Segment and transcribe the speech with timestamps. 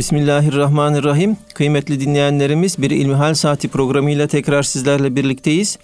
[0.00, 1.36] Bismillahirrahmanirrahim.
[1.54, 5.78] Kıymetli dinleyenlerimiz bir İlmihal Saati programıyla tekrar sizlerle birlikteyiz.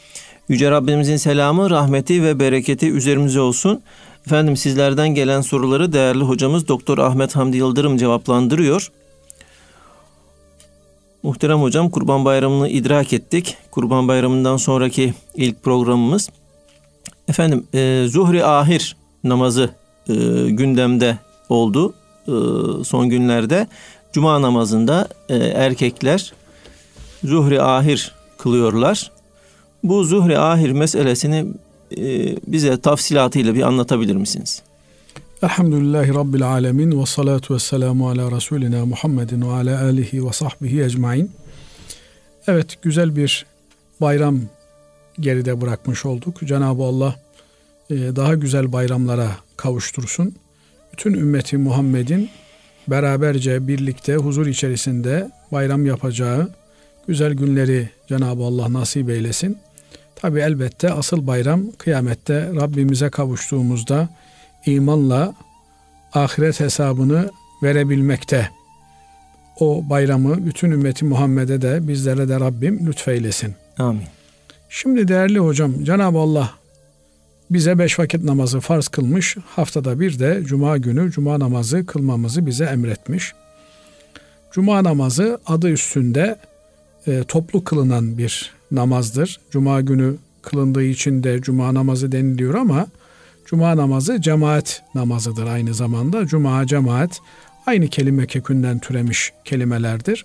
[0.49, 3.83] Yüce Rabbimizin selamı, rahmeti ve bereketi üzerimize olsun.
[4.27, 8.93] Efendim sizlerden gelen soruları değerli hocamız Doktor Ahmet Hamdi Yıldırım cevaplandırıyor.
[11.23, 13.57] Muhterem hocam Kurban Bayramı'nı idrak ettik.
[13.71, 16.31] Kurban Bayramı'ndan sonraki ilk programımız.
[17.29, 19.71] Efendim e, Zuhri Ahir namazı
[20.09, 20.15] e,
[20.51, 21.95] gündemde oldu
[22.29, 22.35] e,
[22.85, 23.67] son günlerde.
[24.17, 26.33] Cuma namazında e, erkekler
[27.25, 29.13] Zuhri Ahir kılıyorlar.
[29.83, 31.47] Bu Zuhri Ahir meselesini
[31.97, 34.63] e, bize tafsilatıyla bir anlatabilir misiniz?
[35.43, 40.83] Elhamdülillahi Rabbil Alemin ve salatu ve selamu ala Resulina Muhammedin ve ala alihi ve sahbihi
[40.83, 41.31] ecmain.
[42.47, 43.47] Evet güzel bir
[44.01, 44.41] bayram
[45.21, 46.41] geride bırakmış olduk.
[46.45, 47.15] Cenab-ı Allah
[47.91, 50.35] e, daha güzel bayramlara kavuştursun.
[50.93, 52.31] Bütün ümmeti Muhammed'in
[52.89, 56.51] beraberce birlikte huzur içerisinde bayram yapacağı
[57.09, 59.59] güzel günleri Cenab-ı Allah nasip eylesin.
[60.17, 64.09] Tabi elbette asıl bayram kıyamette Rabbimize kavuştuğumuzda
[64.67, 65.35] imanla
[66.13, 67.31] ahiret hesabını
[67.63, 68.49] verebilmekte.
[69.61, 73.55] O bayramı bütün ümmeti Muhammed'e de bizlere de Rabbim lütfeylesin.
[73.79, 74.03] Amin.
[74.69, 76.51] Şimdi değerli hocam Cenab-ı Allah
[77.51, 79.37] bize beş vakit namazı farz kılmış.
[79.47, 83.33] Haftada bir de cuma günü cuma namazı kılmamızı bize emretmiş.
[84.53, 86.37] Cuma namazı adı üstünde
[87.07, 89.41] e, toplu kılınan bir namazdır.
[89.51, 92.87] Cuma günü kılındığı için de cuma namazı deniliyor ama
[93.47, 96.27] cuma namazı cemaat namazıdır aynı zamanda.
[96.27, 97.21] Cuma cemaat
[97.67, 100.25] aynı kelime kökünden türemiş kelimelerdir.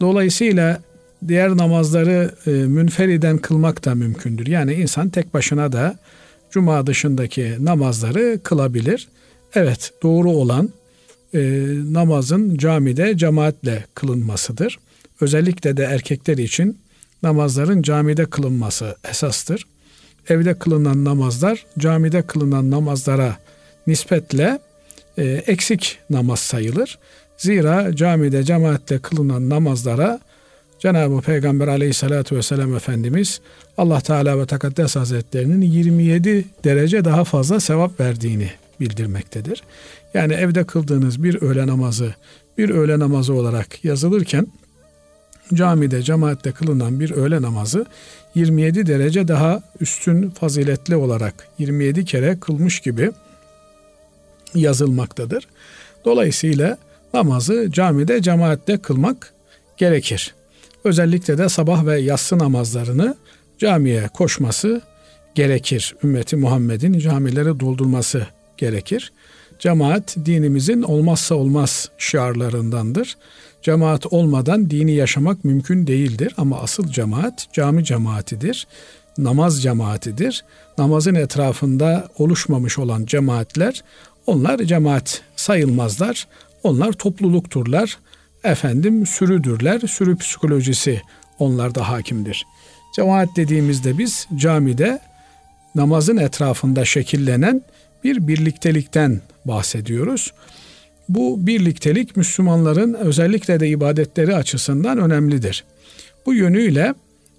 [0.00, 0.80] Dolayısıyla
[1.28, 4.46] diğer namazları e, münferiden kılmak da mümkündür.
[4.46, 5.98] Yani insan tek başına da
[6.50, 9.08] cuma dışındaki namazları kılabilir.
[9.54, 10.70] Evet doğru olan
[11.34, 11.40] e,
[11.92, 14.78] namazın camide cemaatle kılınmasıdır.
[15.20, 16.78] Özellikle de erkekler için
[17.22, 19.66] namazların camide kılınması esastır.
[20.28, 23.36] Evde kılınan namazlar camide kılınan namazlara
[23.86, 24.58] nispetle
[25.18, 26.98] e, eksik namaz sayılır.
[27.36, 30.20] Zira camide cemaatle kılınan namazlara
[30.80, 33.40] Cenab-ı Peygamber aleyhissalatü vesselam Efendimiz
[33.78, 39.62] Allah Teala ve Tekaddes Hazretlerinin 27 derece daha fazla sevap verdiğini bildirmektedir.
[40.14, 42.14] Yani evde kıldığınız bir öğle namazı
[42.58, 44.46] bir öğle namazı olarak yazılırken
[45.54, 47.86] camide cemaatle kılınan bir öğle namazı
[48.34, 53.12] 27 derece daha üstün faziletli olarak 27 kere kılmış gibi
[54.54, 55.48] yazılmaktadır.
[56.04, 56.78] Dolayısıyla
[57.14, 59.32] namazı camide cemaatle kılmak
[59.76, 60.34] gerekir.
[60.84, 63.16] Özellikle de sabah ve yatsı namazlarını
[63.58, 64.82] camiye koşması
[65.34, 65.94] gerekir.
[66.04, 68.26] Ümmeti Muhammed'in camileri doldurması
[68.56, 69.12] gerekir.
[69.58, 73.16] Cemaat dinimizin olmazsa olmaz şiarlarındandır.
[73.62, 78.66] Cemaat olmadan dini yaşamak mümkün değildir ama asıl cemaat cami cemaatidir.
[79.18, 80.44] Namaz cemaatidir.
[80.78, 83.84] Namazın etrafında oluşmamış olan cemaatler
[84.26, 86.26] onlar cemaat sayılmazlar.
[86.62, 87.98] Onlar toplulukturlar.
[88.44, 89.80] Efendim sürüdürler.
[89.80, 91.02] Sürü psikolojisi
[91.38, 92.46] onlarda hakimdir.
[92.96, 95.00] Cemaat dediğimizde biz camide
[95.74, 97.62] namazın etrafında şekillenen
[98.04, 100.32] bir birliktelikten bahsediyoruz.
[101.08, 105.64] Bu birliktelik Müslümanların özellikle de ibadetleri açısından önemlidir.
[106.26, 106.94] Bu yönüyle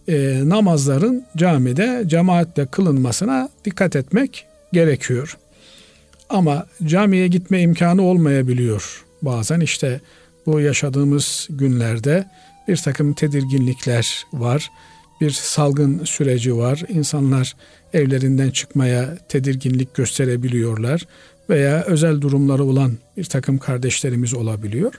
[0.08, 5.38] e, namazların camide cemaatle kılınmasına dikkat etmek gerekiyor.
[6.30, 9.06] Ama camiye gitme imkanı olmayabiliyor.
[9.22, 10.02] Bazen işte
[10.46, 12.26] bu yaşadığımız günlerde
[12.68, 14.72] bir takım tedirginlikler var.
[15.22, 16.84] Bir salgın süreci var.
[16.90, 17.56] İnsanlar
[17.94, 21.08] evlerinden çıkmaya tedirginlik gösterebiliyorlar
[21.50, 24.94] veya özel durumları olan bir takım kardeşlerimiz olabiliyor.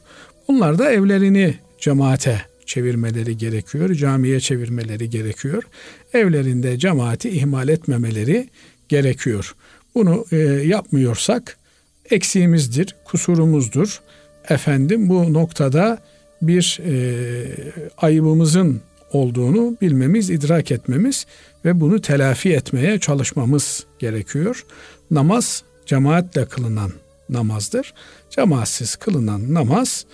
[0.49, 5.63] Bunlar da evlerini cemaate çevirmeleri gerekiyor, camiye çevirmeleri gerekiyor.
[6.15, 8.49] Evlerinde cemaati ihmal etmemeleri
[8.89, 9.55] gerekiyor.
[9.95, 10.37] Bunu e,
[10.67, 11.57] yapmıyorsak
[12.11, 14.01] eksiğimizdir, kusurumuzdur.
[14.49, 15.99] Efendim bu noktada
[16.43, 16.95] bir e,
[17.99, 18.81] ayıbımızın
[19.13, 21.27] olduğunu bilmemiz, idrak etmemiz
[21.65, 24.65] ve bunu telafi etmeye çalışmamız gerekiyor.
[25.11, 26.93] Namaz cemaatle kılınan
[27.29, 27.95] namazdır.
[28.31, 30.07] Cemaatsiz kılınan namaz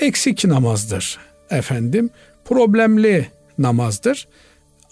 [0.00, 1.18] eksik namazdır.
[1.50, 2.10] Efendim
[2.44, 3.28] problemli
[3.58, 4.28] namazdır.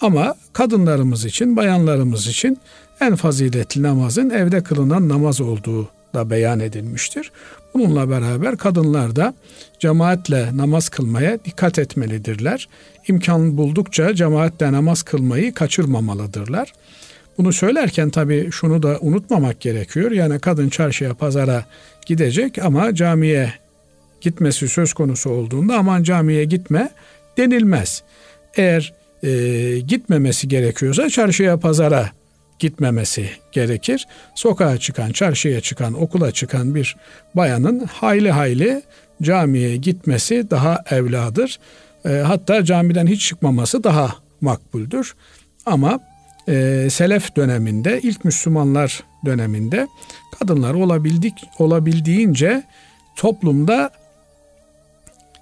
[0.00, 2.58] Ama kadınlarımız için, bayanlarımız için
[3.00, 7.32] en faziletli namazın evde kılınan namaz olduğu da beyan edilmiştir.
[7.74, 9.34] Bununla beraber kadınlar da
[9.78, 12.68] cemaatle namaz kılmaya dikkat etmelidirler.
[13.08, 16.72] İmkan buldukça cemaatle namaz kılmayı kaçırmamalıdırlar.
[17.38, 20.10] Bunu söylerken tabii şunu da unutmamak gerekiyor.
[20.10, 21.64] Yani kadın çarşıya, pazara
[22.06, 23.52] gidecek ama camiye
[24.20, 26.90] gitmesi söz konusu olduğunda aman camiye gitme
[27.36, 28.02] denilmez.
[28.56, 32.10] Eğer e, gitmemesi gerekiyorsa çarşıya pazara
[32.58, 34.06] gitmemesi gerekir.
[34.34, 36.96] Sokağa çıkan, çarşıya çıkan, okula çıkan bir
[37.34, 38.82] bayanın hayli hayli
[39.22, 41.58] camiye gitmesi daha evladır.
[42.04, 45.14] E, hatta camiden hiç çıkmaması daha makbuldür.
[45.66, 46.00] Ama
[46.48, 49.88] e, Selef döneminde, ilk Müslümanlar döneminde
[50.38, 52.62] kadınlar olabildik olabildiğince
[53.16, 53.90] toplumda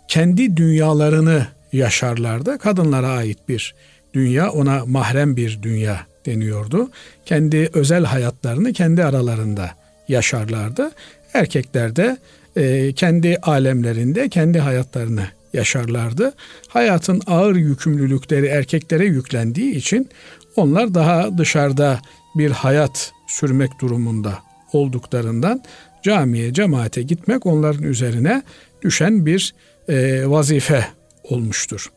[0.09, 2.59] kendi dünyalarını yaşarlardı.
[2.59, 3.75] Kadınlara ait bir
[4.15, 6.91] dünya, ona mahrem bir dünya deniyordu.
[7.27, 9.71] Kendi özel hayatlarını kendi aralarında
[10.09, 10.91] yaşarlardı.
[11.35, 12.17] Erkekler de
[12.57, 16.33] e, kendi alemlerinde kendi hayatlarını yaşarlardı.
[16.69, 20.09] Hayatın ağır yükümlülükleri erkeklere yüklendiği için
[20.57, 22.01] onlar daha dışarıda
[22.35, 24.39] bir hayat sürmek durumunda
[24.73, 25.63] olduklarından
[26.03, 28.43] camiye, cemaate gitmek onların üzerine
[28.83, 29.55] düşen bir
[29.89, 30.87] e, vazife
[31.25, 31.93] olmuştur.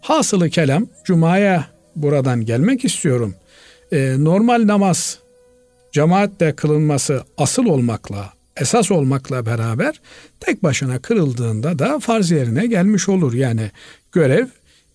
[0.00, 1.66] Hasılı kelam Cuma'ya
[1.96, 3.34] buradan gelmek istiyorum.
[3.92, 5.18] E, normal namaz
[5.92, 10.00] cemaatle kılınması asıl olmakla, esas olmakla beraber
[10.40, 13.34] tek başına kırıldığında da farz yerine gelmiş olur.
[13.34, 13.70] Yani
[14.12, 14.46] görev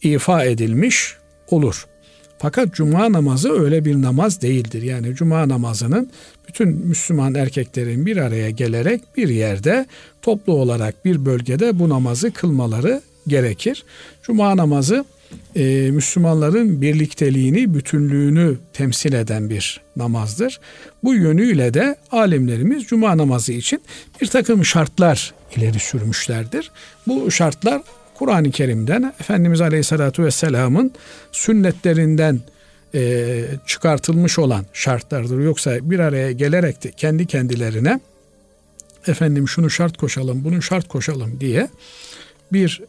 [0.01, 1.15] ifa edilmiş
[1.49, 1.87] olur.
[2.37, 4.81] Fakat cuma namazı öyle bir namaz değildir.
[4.81, 6.09] Yani cuma namazının
[6.47, 9.85] bütün Müslüman erkeklerin bir araya gelerek bir yerde
[10.21, 13.83] toplu olarak bir bölgede bu namazı kılmaları gerekir.
[14.23, 15.05] Cuma namazı
[15.55, 20.59] e, Müslümanların birlikteliğini, bütünlüğünü temsil eden bir namazdır.
[21.03, 23.81] Bu yönüyle de alimlerimiz cuma namazı için
[24.21, 26.71] bir takım şartlar ileri sürmüşlerdir.
[27.07, 27.81] Bu şartlar
[28.15, 30.91] Kur'an-ı Kerim'den Efendimiz Aleyhisselatü Vesselam'ın
[31.31, 32.39] sünnetlerinden
[32.95, 35.39] e, çıkartılmış olan şartlardır.
[35.39, 37.99] Yoksa bir araya gelerek de kendi kendilerine
[39.07, 41.69] efendim şunu şart koşalım, bunu şart koşalım diye
[42.53, 42.81] bir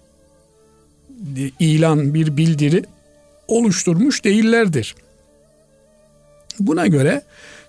[1.61, 2.85] ilan, bir bildiri
[3.49, 4.95] oluşturmuş değillerdir.
[6.61, 7.23] Buna göre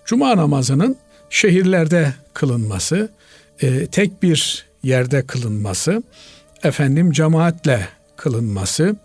[0.06, 0.96] cuma namazının
[1.30, 3.10] şehirlerde kılınması,
[3.62, 6.04] e, tek bir yerde kılınması,
[6.64, 8.96] efendim cemaatle kılınması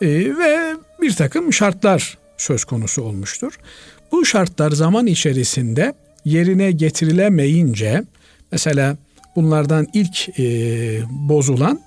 [0.00, 0.06] e,
[0.38, 3.58] ve bir takım şartlar söz konusu olmuştur.
[4.12, 5.94] Bu şartlar zaman içerisinde
[6.24, 8.04] yerine getirilemeyince
[8.52, 8.96] mesela
[9.36, 10.44] bunlardan ilk e,
[11.10, 11.80] bozulan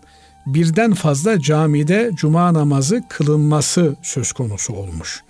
[0.45, 5.23] birden fazla camide cuma namazı kılınması söz konusu olmuş.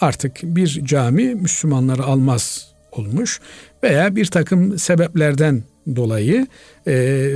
[0.00, 3.40] Artık bir cami Müslümanları almaz olmuş
[3.82, 5.62] veya bir takım sebeplerden
[5.96, 6.46] dolayı
[6.86, 6.92] e,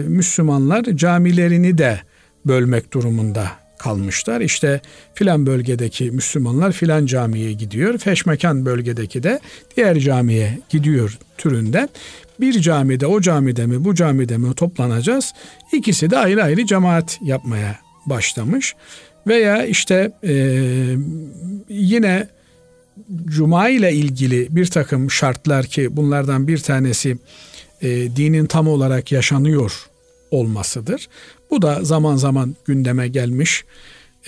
[0.06, 2.00] Müslümanlar camilerini de
[2.46, 4.40] bölmek durumunda kalmışlar.
[4.40, 4.80] İşte
[5.14, 7.98] filan bölgedeki Müslümanlar filan camiye gidiyor.
[7.98, 9.40] Feşmekan bölgedeki de
[9.76, 11.88] diğer camiye gidiyor türünden.
[12.40, 15.32] Bir camide o camide mi bu camide mi toplanacağız.
[15.72, 18.74] İkisi de ayrı ayrı cemaat yapmaya başlamış.
[19.26, 20.34] Veya işte e,
[21.68, 22.28] yine
[23.24, 27.18] Cuma ile ilgili bir takım şartlar ki bunlardan bir tanesi
[27.82, 29.86] e, dinin tam olarak yaşanıyor
[30.30, 31.08] olmasıdır.
[31.50, 33.64] Bu da zaman zaman gündeme gelmiş.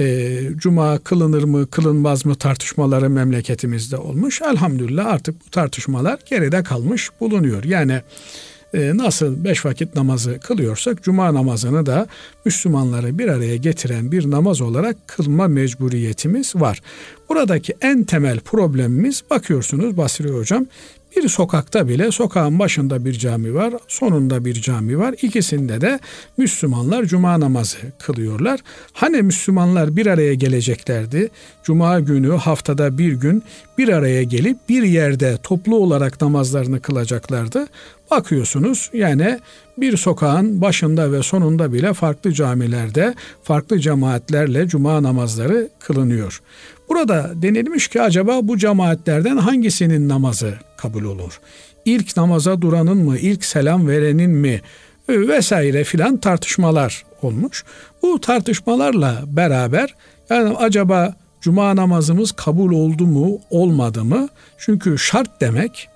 [0.00, 4.42] E, Cuma kılınır mı kılınmaz mı tartışmaları memleketimizde olmuş.
[4.42, 7.64] Elhamdülillah artık bu tartışmalar geride kalmış bulunuyor.
[7.64, 8.00] Yani
[8.74, 12.06] e, nasıl beş vakit namazı kılıyorsak cuma namazını da
[12.44, 16.80] Müslümanları bir araya getiren bir namaz olarak kılma mecburiyetimiz var.
[17.28, 20.66] Buradaki en temel problemimiz bakıyorsunuz Basri Hocam
[21.16, 25.14] bir sokakta bile sokağın başında bir cami var, sonunda bir cami var.
[25.22, 26.00] İkisinde de
[26.36, 28.60] Müslümanlar cuma namazı kılıyorlar.
[28.92, 31.30] Hani Müslümanlar bir araya geleceklerdi.
[31.64, 33.42] Cuma günü haftada bir gün
[33.78, 37.66] bir araya gelip bir yerde toplu olarak namazlarını kılacaklardı.
[38.10, 39.38] Bakıyorsunuz yani
[39.78, 46.42] bir sokağın başında ve sonunda bile farklı camilerde farklı cemaatlerle cuma namazları kılınıyor.
[46.90, 51.40] Burada denilmiş ki acaba bu cemaatlerden hangisinin namazı kabul olur?
[51.84, 54.60] İlk namaza duranın mı, ilk selam verenin mi
[55.08, 57.64] vesaire filan tartışmalar olmuş.
[58.02, 59.94] Bu tartışmalarla beraber
[60.30, 64.28] yani acaba cuma namazımız kabul oldu mu, olmadı mı?
[64.58, 65.88] Çünkü şart demek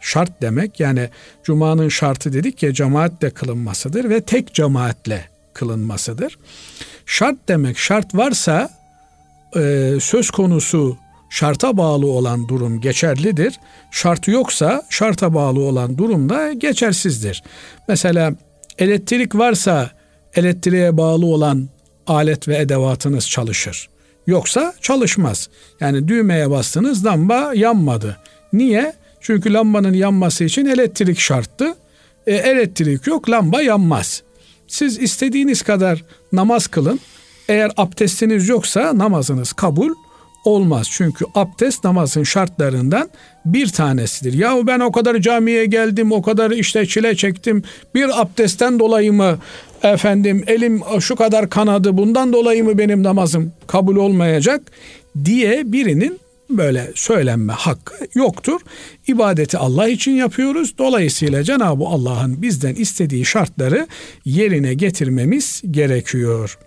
[0.00, 1.08] şart demek yani
[1.44, 5.24] cumanın şartı dedik ya cemaatle kılınmasıdır ve tek cemaatle
[5.54, 6.38] kılınmasıdır.
[7.06, 8.79] Şart demek şart varsa
[9.56, 10.96] e, söz konusu
[11.30, 13.60] şarta bağlı olan durum geçerlidir.
[13.90, 17.42] Şartı yoksa şarta bağlı olan durum da geçersizdir.
[17.88, 18.34] Mesela
[18.78, 19.90] elektrik varsa
[20.34, 21.68] elektriğe bağlı olan
[22.06, 23.88] alet ve edevatınız çalışır.
[24.26, 25.48] Yoksa çalışmaz.
[25.80, 28.16] Yani düğmeye bastınız lamba yanmadı.
[28.52, 28.92] Niye?
[29.20, 31.74] Çünkü lambanın yanması için elektrik şarttı.
[32.26, 34.22] E, elektrik yok lamba yanmaz.
[34.68, 37.00] Siz istediğiniz kadar namaz kılın.
[37.50, 39.94] Eğer abdestiniz yoksa namazınız kabul
[40.44, 40.88] olmaz.
[40.90, 43.10] Çünkü abdest namazın şartlarından
[43.44, 44.32] bir tanesidir.
[44.32, 47.62] Yahu ben o kadar camiye geldim, o kadar işte çile çektim.
[47.94, 49.38] Bir abdestten dolayı mı
[49.82, 54.62] efendim elim şu kadar kanadı bundan dolayı mı benim namazım kabul olmayacak
[55.24, 58.60] diye birinin böyle söylenme hakkı yoktur.
[59.06, 60.78] İbadeti Allah için yapıyoruz.
[60.78, 63.86] Dolayısıyla Cenab-ı Allah'ın bizden istediği şartları
[64.24, 66.58] yerine getirmemiz gerekiyor.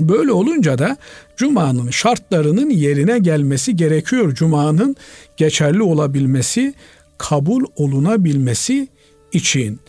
[0.00, 0.96] Böyle olunca da
[1.36, 4.34] Cuma'nın şartlarının yerine gelmesi gerekiyor.
[4.34, 4.96] Cuma'nın
[5.36, 6.74] geçerli olabilmesi,
[7.18, 8.88] kabul olunabilmesi
[9.32, 9.80] için.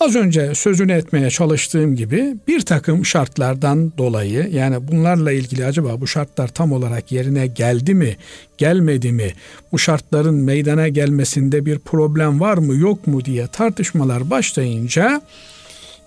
[0.00, 6.06] Az önce sözünü etmeye çalıştığım gibi bir takım şartlardan dolayı yani bunlarla ilgili acaba bu
[6.06, 8.16] şartlar tam olarak yerine geldi mi,
[8.58, 9.32] gelmedi mi?
[9.72, 15.22] Bu şartların meydana gelmesinde bir problem var mı, yok mu diye tartışmalar başlayınca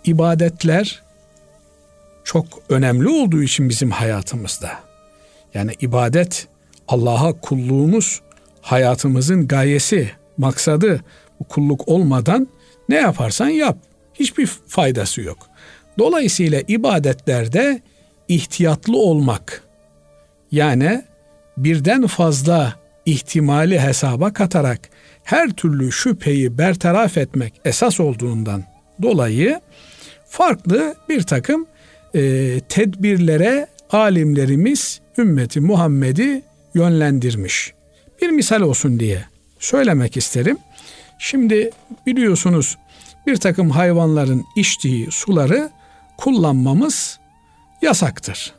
[0.05, 1.01] ibadetler
[2.24, 4.72] çok önemli olduğu için bizim hayatımızda.
[5.53, 6.48] Yani ibadet
[6.88, 8.22] Allah'a kulluğumuz
[8.62, 11.01] hayatımızın gayesi, maksadı.
[11.39, 12.48] Bu kulluk olmadan
[12.89, 13.77] ne yaparsan yap.
[14.13, 15.38] Hiçbir faydası yok.
[16.00, 17.82] Dolayısıyla ibadetlerde
[18.27, 19.63] ihtiyatlı olmak
[20.51, 21.03] yani
[21.58, 22.75] birden fazla
[23.06, 24.89] ihtimali hesaba katarak
[25.24, 28.63] her türlü şüpheyi bertaraf etmek esas olduğundan
[29.01, 29.62] dolayı
[30.25, 31.65] farklı bir takım
[32.15, 36.41] e, tedbirlere alimlerimiz ümmeti Muhammed'i
[36.74, 37.74] yönlendirmiş.
[38.22, 39.25] Bir misal olsun diye
[39.60, 40.58] söylemek isterim.
[41.20, 41.70] Şimdi
[42.05, 42.77] biliyorsunuz
[43.27, 45.70] bir takım hayvanların içtiği suları
[46.17, 47.20] kullanmamız
[47.82, 48.53] yasaktır.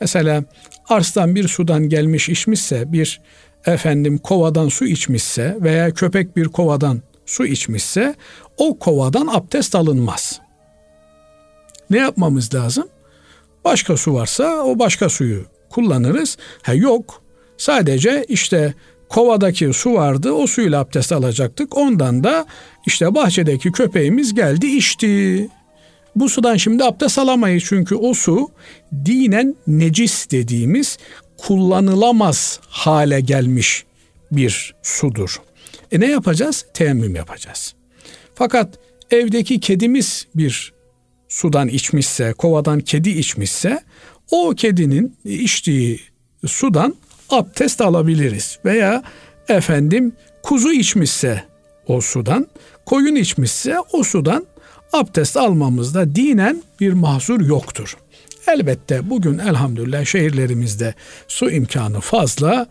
[0.00, 0.44] Mesela
[0.88, 3.20] arslan bir sudan gelmiş içmişse, bir
[3.66, 8.14] efendim kovadan su içmişse veya köpek bir kovadan su içmişse
[8.56, 10.40] o kovadan abdest alınmaz.
[11.90, 12.88] Ne yapmamız lazım?
[13.64, 16.36] Başka su varsa o başka suyu kullanırız.
[16.62, 17.22] Ha yok.
[17.56, 18.74] Sadece işte
[19.08, 20.32] kovadaki su vardı.
[20.32, 21.76] O suyla abdest alacaktık.
[21.76, 22.46] Ondan da
[22.86, 25.48] işte bahçedeki köpeğimiz geldi içti.
[26.16, 28.48] Bu sudan şimdi abdest alamayız çünkü o su
[29.04, 30.98] dinen necis dediğimiz
[31.36, 33.84] kullanılamaz hale gelmiş
[34.32, 35.40] bir sudur.
[35.92, 36.66] E ne yapacağız?
[36.74, 37.74] Teyemmüm yapacağız.
[38.34, 38.78] Fakat
[39.10, 40.72] evdeki kedimiz bir
[41.30, 43.80] sudan içmişse, kovadan kedi içmişse
[44.30, 46.00] o kedinin içtiği
[46.46, 46.94] sudan
[47.30, 48.58] abdest alabiliriz.
[48.64, 49.02] Veya
[49.48, 51.42] efendim kuzu içmişse
[51.86, 52.46] o sudan,
[52.86, 54.46] koyun içmişse o sudan
[54.92, 57.96] abdest almamızda dinen bir mahzur yoktur.
[58.48, 60.94] Elbette bugün elhamdülillah şehirlerimizde
[61.28, 62.66] su imkanı fazla.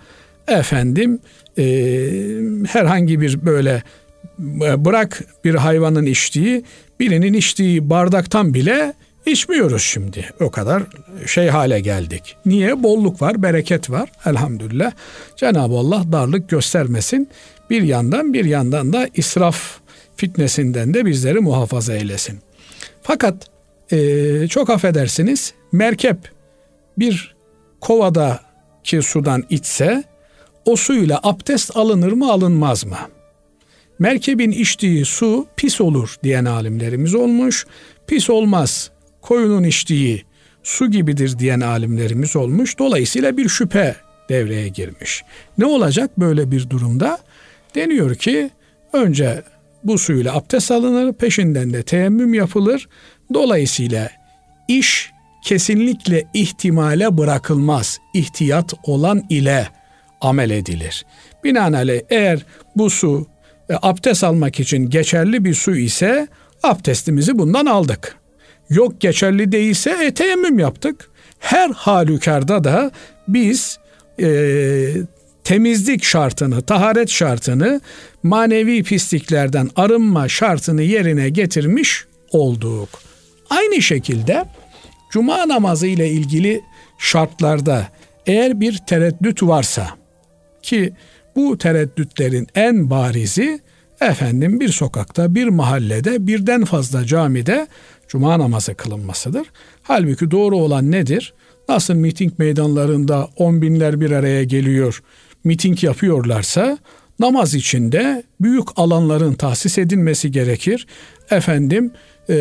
[0.47, 1.19] Efendim
[1.57, 1.63] e,
[2.67, 3.83] herhangi bir böyle
[4.39, 6.63] e, bırak bir hayvanın içtiği
[6.99, 8.93] birinin içtiği bardaktan bile
[9.25, 10.29] içmiyoruz şimdi.
[10.39, 10.83] O kadar
[11.25, 12.35] şey hale geldik.
[12.45, 12.83] Niye?
[12.83, 14.91] Bolluk var, bereket var elhamdülillah.
[15.35, 17.29] Cenab-ı Allah darlık göstermesin.
[17.69, 19.79] Bir yandan bir yandan da israf
[20.15, 22.39] fitnesinden de bizleri muhafaza eylesin.
[23.01, 23.47] Fakat
[23.91, 26.17] e, çok affedersiniz merkep
[26.97, 27.35] bir
[27.81, 30.03] kovadaki sudan içse
[30.65, 32.97] o suyla abdest alınır mı alınmaz mı?
[33.99, 37.65] Merkebin içtiği su pis olur diyen alimlerimiz olmuş.
[38.07, 38.91] Pis olmaz.
[39.21, 40.23] Koyunun içtiği
[40.63, 42.79] su gibidir diyen alimlerimiz olmuş.
[42.79, 43.95] Dolayısıyla bir şüphe
[44.29, 45.23] devreye girmiş.
[45.57, 47.19] Ne olacak böyle bir durumda?
[47.75, 48.49] Deniyor ki
[48.93, 49.43] önce
[49.83, 52.89] bu suyla abdest alınır, peşinden de teyemmüm yapılır.
[53.33, 54.09] Dolayısıyla
[54.67, 55.11] iş
[55.43, 57.99] kesinlikle ihtimale bırakılmaz.
[58.13, 59.67] İhtiyat olan ile
[60.21, 61.05] amel edilir.
[61.43, 63.27] Binaenaleyh eğer bu su
[63.81, 66.27] abdest almak için geçerli bir su ise
[66.63, 68.15] abdestimizi bundan aldık.
[68.69, 71.09] Yok geçerli değilse e, teyemmüm yaptık.
[71.39, 72.91] Her halükarda da
[73.27, 73.79] biz
[74.21, 74.29] e,
[75.43, 77.81] temizlik şartını, taharet şartını,
[78.23, 82.89] manevi pisliklerden arınma şartını yerine getirmiş olduk.
[83.49, 84.45] Aynı şekilde
[85.11, 86.61] cuma namazı ile ilgili
[86.97, 87.87] şartlarda
[88.25, 89.87] eğer bir tereddüt varsa
[90.61, 90.93] ki
[91.35, 93.59] bu tereddütlerin en barizi
[94.01, 97.67] efendim bir sokakta, bir mahallede, birden fazla camide
[98.07, 99.47] cuma namazı kılınmasıdır.
[99.83, 101.33] Halbuki doğru olan nedir?
[101.69, 105.03] Nasıl miting meydanlarında on binler bir araya geliyor,
[105.43, 106.77] miting yapıyorlarsa
[107.19, 110.87] namaz içinde büyük alanların tahsis edilmesi gerekir.
[111.31, 111.91] Efendim
[112.29, 112.37] e,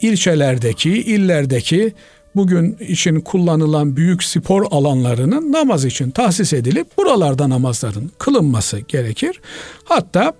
[0.00, 1.92] ilçelerdeki, illerdeki
[2.38, 9.40] bugün için kullanılan büyük spor alanlarının namaz için tahsis edilip buralarda namazların kılınması gerekir.
[9.84, 10.32] Hatta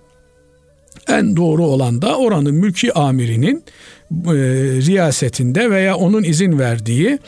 [1.08, 3.64] en doğru olan da oranın mülki amirinin
[4.12, 4.34] e,
[4.86, 7.18] riyasetinde veya onun izin verdiği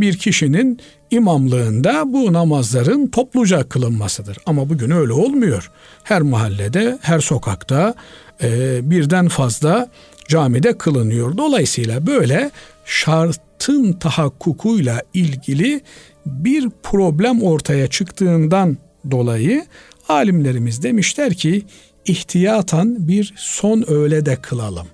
[0.00, 4.38] bir kişinin imamlığında bu namazların topluca kılınmasıdır.
[4.46, 5.70] Ama bugün öyle olmuyor.
[6.02, 7.94] Her mahallede, her sokakta
[8.42, 9.90] e, birden fazla
[10.28, 11.36] camide kılınıyor.
[11.36, 12.50] Dolayısıyla böyle
[12.90, 15.80] şartın tahakkukuyla ilgili
[16.26, 18.76] bir problem ortaya çıktığından
[19.10, 19.66] dolayı
[20.08, 21.62] alimlerimiz demişler ki
[22.04, 24.86] ihtiyatan bir son öğle de kılalım.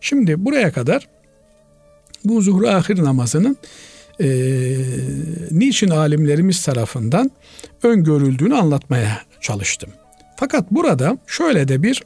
[0.00, 1.08] Şimdi buraya kadar
[2.24, 3.56] bu zuhur ahir namazının
[4.20, 4.28] e,
[5.50, 7.30] niçin alimlerimiz tarafından
[7.82, 9.90] öngörüldüğünü anlatmaya çalıştım.
[10.36, 12.02] Fakat burada şöyle de bir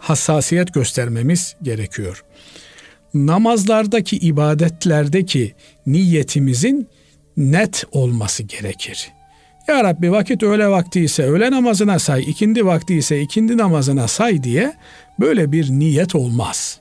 [0.00, 2.24] hassasiyet göstermemiz gerekiyor.
[3.14, 5.54] Namazlardaki ibadetlerdeki
[5.86, 6.88] niyetimizin
[7.36, 9.12] net olması gerekir.
[9.68, 14.42] Ya Rabbi vakit öğle vakti ise öğle namazına say, ikindi vakti ise ikindi namazına say
[14.42, 14.72] diye
[15.20, 16.80] böyle bir niyet olmaz.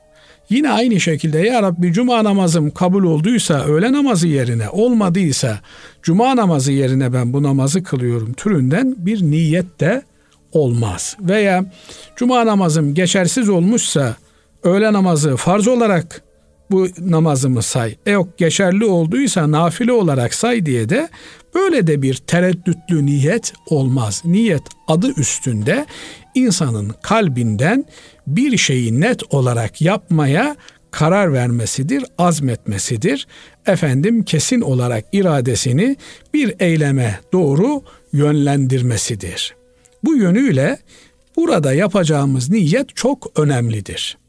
[0.49, 5.59] Yine aynı şekilde ya Rabbi cuma namazım kabul olduysa öğle namazı yerine olmadıysa
[6.03, 10.01] cuma namazı yerine ben bu namazı kılıyorum türünden bir niyet de
[10.51, 11.17] olmaz.
[11.19, 11.65] Veya
[12.15, 14.15] cuma namazım geçersiz olmuşsa
[14.63, 16.21] öğle namazı farz olarak
[16.71, 17.95] bu namazımı say.
[18.05, 21.09] E yok geçerli olduysa nafile olarak say diye de
[21.55, 24.21] böyle de bir tereddütlü niyet olmaz.
[24.25, 25.85] Niyet adı üstünde
[26.35, 27.85] insanın kalbinden
[28.27, 30.55] bir şeyi net olarak yapmaya
[30.91, 33.27] karar vermesidir, azmetmesidir.
[33.65, 35.95] Efendim kesin olarak iradesini
[36.33, 39.55] bir eyleme doğru yönlendirmesidir.
[40.03, 40.79] Bu yönüyle
[41.35, 44.20] burada yapacağımız niyet çok önemlidir.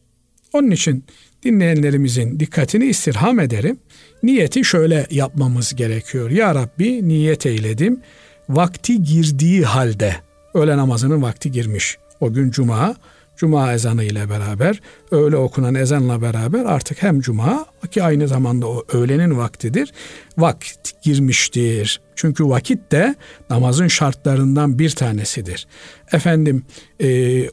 [0.52, 1.04] Onun için
[1.42, 3.78] dinleyenlerimizin dikkatini istirham ederim.
[4.22, 6.30] Niyeti şöyle yapmamız gerekiyor.
[6.30, 8.00] Ya Rabbi niyet eyledim.
[8.48, 10.16] Vakti girdiği halde
[10.54, 11.98] öğle namazının vakti girmiş.
[12.20, 12.96] O gün cuma,
[13.36, 14.80] cuma ezanı ile beraber,
[15.10, 19.92] öğle okunan ezanla beraber artık hem cuma ki aynı zamanda o öğlenin vaktidir.
[20.38, 22.00] Vakit girmiştir.
[22.16, 23.14] Çünkü vakit de
[23.50, 25.66] namazın şartlarından bir tanesidir.
[26.12, 26.64] Efendim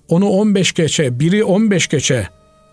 [0.07, 2.27] onu 15 geçe, biri 15 geçe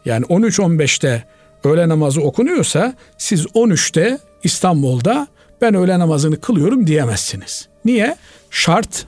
[0.06, 1.24] yani 13-15'te
[1.64, 5.26] öğle namazı okunuyorsa siz 13'te İstanbul'da
[5.60, 7.68] ben öğle namazını kılıyorum diyemezsiniz.
[7.84, 8.16] Niye?
[8.50, 9.06] Şart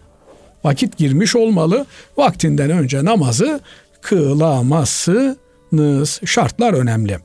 [0.64, 1.86] vakit girmiş olmalı.
[2.16, 3.60] Vaktinden önce namazı
[4.00, 6.20] kılamazsınız.
[6.24, 7.18] Şartlar önemli.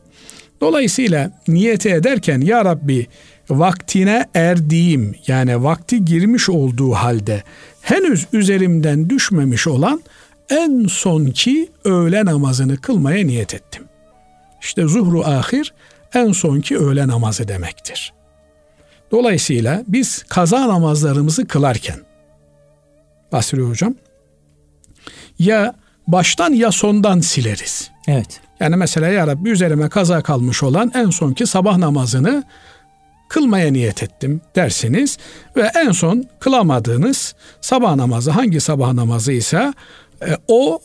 [0.62, 3.08] Dolayısıyla niyeti ederken ya Rabbi
[3.50, 7.44] vaktine erdiğim yani vakti girmiş olduğu halde
[7.82, 10.04] henüz üzerimden düşmemiş olan
[10.50, 13.84] en sonki öğle namazını kılmaya niyet ettim.
[14.62, 15.74] İşte zuhru ahir
[16.14, 18.14] en sonki öğle namazı demektir.
[19.12, 22.00] Dolayısıyla biz kaza namazlarımızı kılarken
[23.32, 23.96] Basri hocam
[25.40, 25.76] ya
[26.08, 27.92] baştan ya sondan sileriz.
[28.08, 28.42] Evet.
[28.60, 32.44] Yani mesela ya Rabbi üzerime kaza kalmış olan en sonki sabah namazını
[33.30, 35.18] kılmaya niyet ettim dersiniz
[35.56, 39.74] ve en son kılamadığınız sabah namazı hangi sabah namazı ise
[40.48, 40.80] o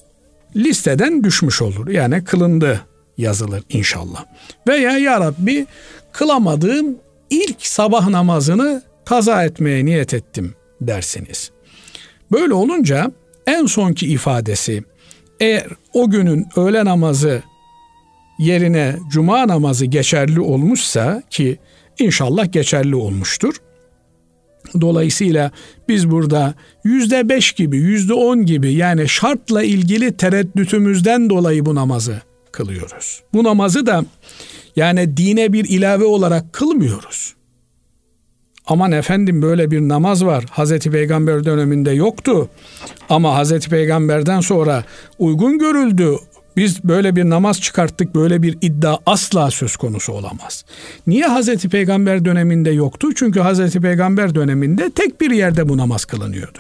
[0.56, 1.88] listeden düşmüş olur.
[1.88, 2.80] Yani kılındı
[3.18, 4.24] yazılır inşallah.
[4.68, 5.66] Veya ya Rabbi
[6.12, 6.96] kılamadığım
[7.30, 11.50] ilk sabah namazını kaza etmeye niyet ettim dersiniz.
[12.32, 13.12] Böyle olunca
[13.46, 14.84] en sonki ifadesi
[15.40, 17.42] eğer o günün öğle namazı
[18.38, 21.58] yerine cuma namazı geçerli olmuşsa ki
[21.98, 23.54] inşallah geçerli olmuştur.
[24.80, 25.50] Dolayısıyla
[25.88, 32.22] biz burada yüzde beş gibi, yüzde on gibi yani şartla ilgili tereddütümüzden dolayı bu namazı
[32.52, 33.22] kılıyoruz.
[33.34, 34.04] Bu namazı da
[34.76, 37.34] yani dine bir ilave olarak kılmıyoruz.
[38.66, 40.44] Aman efendim böyle bir namaz var.
[40.50, 42.48] Hazreti Peygamber döneminde yoktu.
[43.08, 44.84] Ama Hazreti Peygamber'den sonra
[45.18, 46.16] uygun görüldü.
[46.58, 50.64] Biz böyle bir namaz çıkarttık, böyle bir iddia asla söz konusu olamaz.
[51.06, 53.08] Niye Hazreti Peygamber döneminde yoktu?
[53.14, 56.58] Çünkü Hazreti Peygamber döneminde tek bir yerde bu namaz kılınıyordu.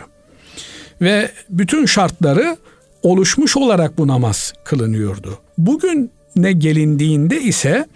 [1.00, 2.56] Ve bütün şartları
[3.02, 5.38] oluşmuş olarak bu namaz kılınıyordu.
[5.58, 7.86] Bugün ne gelindiğinde ise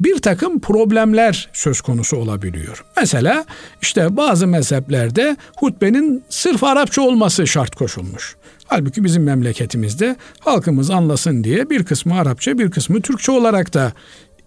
[0.00, 2.84] bir takım problemler söz konusu olabiliyor.
[2.96, 3.44] Mesela
[3.82, 8.36] işte bazı mezheplerde hutbenin sırf Arapça olması şart koşulmuş.
[8.66, 13.92] Halbuki bizim memleketimizde halkımız anlasın diye bir kısmı Arapça bir kısmı Türkçe olarak da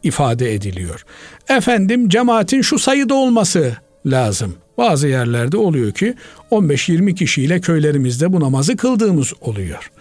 [0.04, 1.06] ifade ediliyor.
[1.50, 4.56] Efendim cemaatin şu sayıda olması lazım.
[4.78, 6.16] Bazı yerlerde oluyor ki
[6.52, 9.92] 15-20 kişiyle köylerimizde bu namazı kıldığımız oluyor.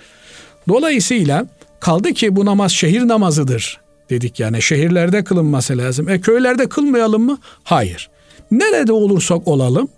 [0.69, 1.47] Dolayısıyla
[1.81, 6.09] kaldı ki bu namaz şehir namazıdır dedik yani şehirlerde kılınması lazım.
[6.09, 7.39] E köylerde kılmayalım mı?
[7.65, 8.11] Hayır.
[8.51, 9.89] Nerede olursak olalım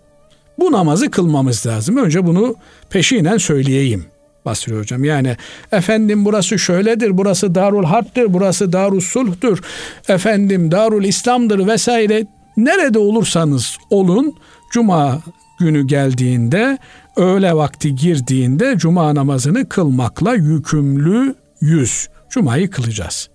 [0.58, 1.96] bu namazı kılmamız lazım.
[1.96, 2.56] Önce bunu
[2.90, 4.04] peşinen söyleyeyim.
[4.44, 5.04] Basri hocam.
[5.04, 5.36] Yani
[5.72, 9.62] efendim burası şöyledir, burası Darul Harp'tir, burası Darul Sulh'tur,
[10.08, 12.26] efendim Darul İslam'dır vesaire.
[12.56, 14.34] Nerede olursanız olun
[14.72, 15.22] cuma
[15.58, 16.78] günü geldiğinde
[17.16, 22.08] öğle vakti girdiğinde cuma namazını kılmakla yükümlü yüz.
[22.30, 23.30] Cumayı kılacağız.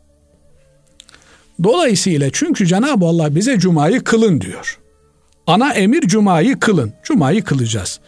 [1.64, 4.80] Dolayısıyla çünkü Cenab-ı Allah bize cumayı kılın diyor.
[5.48, 6.94] Ana emir cumayı kılın.
[7.04, 8.00] Cumayı kılacağız.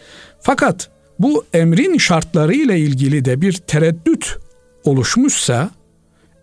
[0.42, 4.38] Fakat bu emrin şartları ile ilgili de bir tereddüt
[4.84, 5.72] oluşmuşsa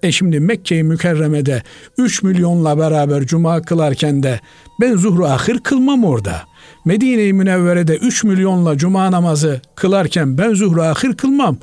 [0.03, 1.63] e şimdi Mekke-i Mükerreme'de
[1.99, 4.41] 3 milyonla beraber cuma kılarken de
[4.81, 6.43] ben zuhru ahir kılmam orada.
[6.85, 11.57] Medine-i Münevvere'de 3 milyonla cuma namazı kılarken ben zuhru ahir kılmam.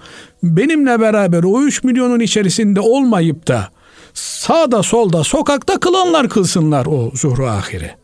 [0.44, 3.70] Benimle beraber o 3 milyonun içerisinde olmayıp da
[4.14, 8.01] sağda solda sokakta kılanlar kılsınlar o zuhru ahiri.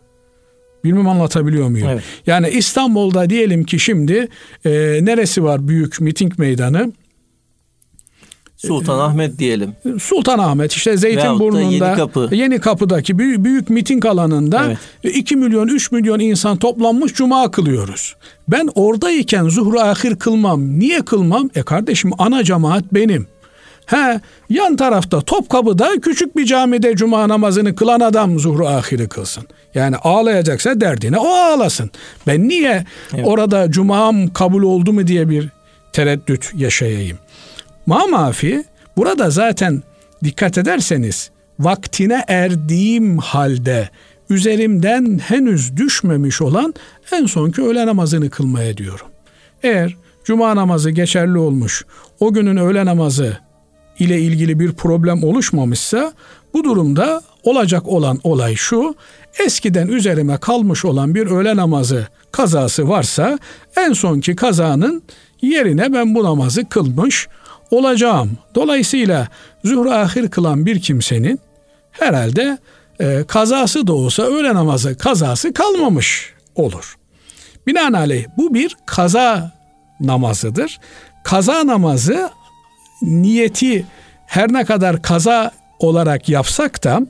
[0.88, 1.88] Bilmem anlatabiliyor muyum?
[1.89, 2.04] Evet.
[2.28, 4.28] Yani İstanbul'da diyelim ki şimdi
[4.65, 4.69] e,
[5.02, 6.91] neresi var büyük miting meydanı?
[8.58, 9.73] Sultan Ahmet diyelim.
[10.00, 12.30] Sultan Ahmet işte Zeytinburnu'nda yeni, kapı.
[12.32, 15.15] yeni kapıdaki büyük, büyük miting alanında evet.
[15.15, 18.15] 2 milyon 3 milyon insan toplanmış cuma kılıyoruz.
[18.47, 20.80] Ben oradayken zuhru ahir kılmam.
[20.80, 21.50] Niye kılmam?
[21.56, 23.28] E kardeşim ana cemaat benim.
[23.88, 24.19] He,
[24.50, 29.43] yan tarafta Topkapı'da küçük bir camide cuma namazını kılan adam zuhru ahiri kılsın.
[29.76, 31.91] Yani ağlayacaksa derdine o ağlasın.
[32.28, 33.28] Ben niye evet.
[33.28, 35.50] orada cumam kabul oldu mu diye bir
[35.93, 37.17] tereddüt yaşayayım.
[37.86, 38.63] Ma mafi
[38.97, 39.84] burada zaten
[40.23, 43.89] dikkat ederseniz vaktine erdiğim halde
[44.30, 46.73] üzerimden henüz düşmemiş olan
[47.12, 49.08] en sonki öğle namazını kılmaya diyorum.
[49.63, 51.86] Eğer cuma namazı geçerli olmuş,
[52.19, 53.47] o günün öğle namazı
[54.00, 56.14] ile ilgili bir problem oluşmamışsa
[56.54, 58.96] bu durumda olacak olan olay şu.
[59.46, 63.40] Eskiden üzerime kalmış olan bir öğle namazı kazası varsa
[63.78, 65.04] en sonki kazanın
[65.42, 67.28] yerine ben bu namazı kılmış
[67.72, 68.38] olacağım.
[68.56, 69.28] Dolayısıyla
[69.64, 71.40] zuhru ahir kılan bir kimsenin
[71.92, 72.58] herhalde
[73.00, 76.98] e, kazası da olsa öğle namazı kazası kalmamış olur.
[77.68, 79.52] Binaenaleyh bu bir kaza
[80.00, 80.80] namazıdır.
[81.24, 82.30] Kaza namazı
[83.02, 83.86] niyeti
[84.26, 87.02] her ne kadar kaza olarak yapsak da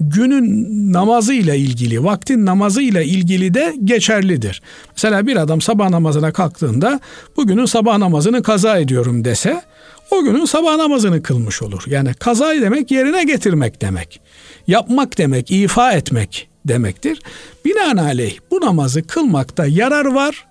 [0.00, 4.62] günün namazı ile ilgili, vaktin namazı ile ilgili de geçerlidir.
[4.96, 7.00] Mesela bir adam sabah namazına kalktığında
[7.36, 9.62] bugünün sabah namazını kaza ediyorum dese
[10.10, 11.82] o günün sabah namazını kılmış olur.
[11.86, 14.20] Yani kaza demek yerine getirmek demek.
[14.66, 17.22] Yapmak demek, ifa etmek demektir.
[17.64, 20.46] Binaenaleyh bu namazı kılmakta yarar var,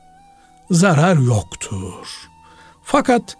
[0.71, 2.07] zarar yoktur.
[2.83, 3.37] Fakat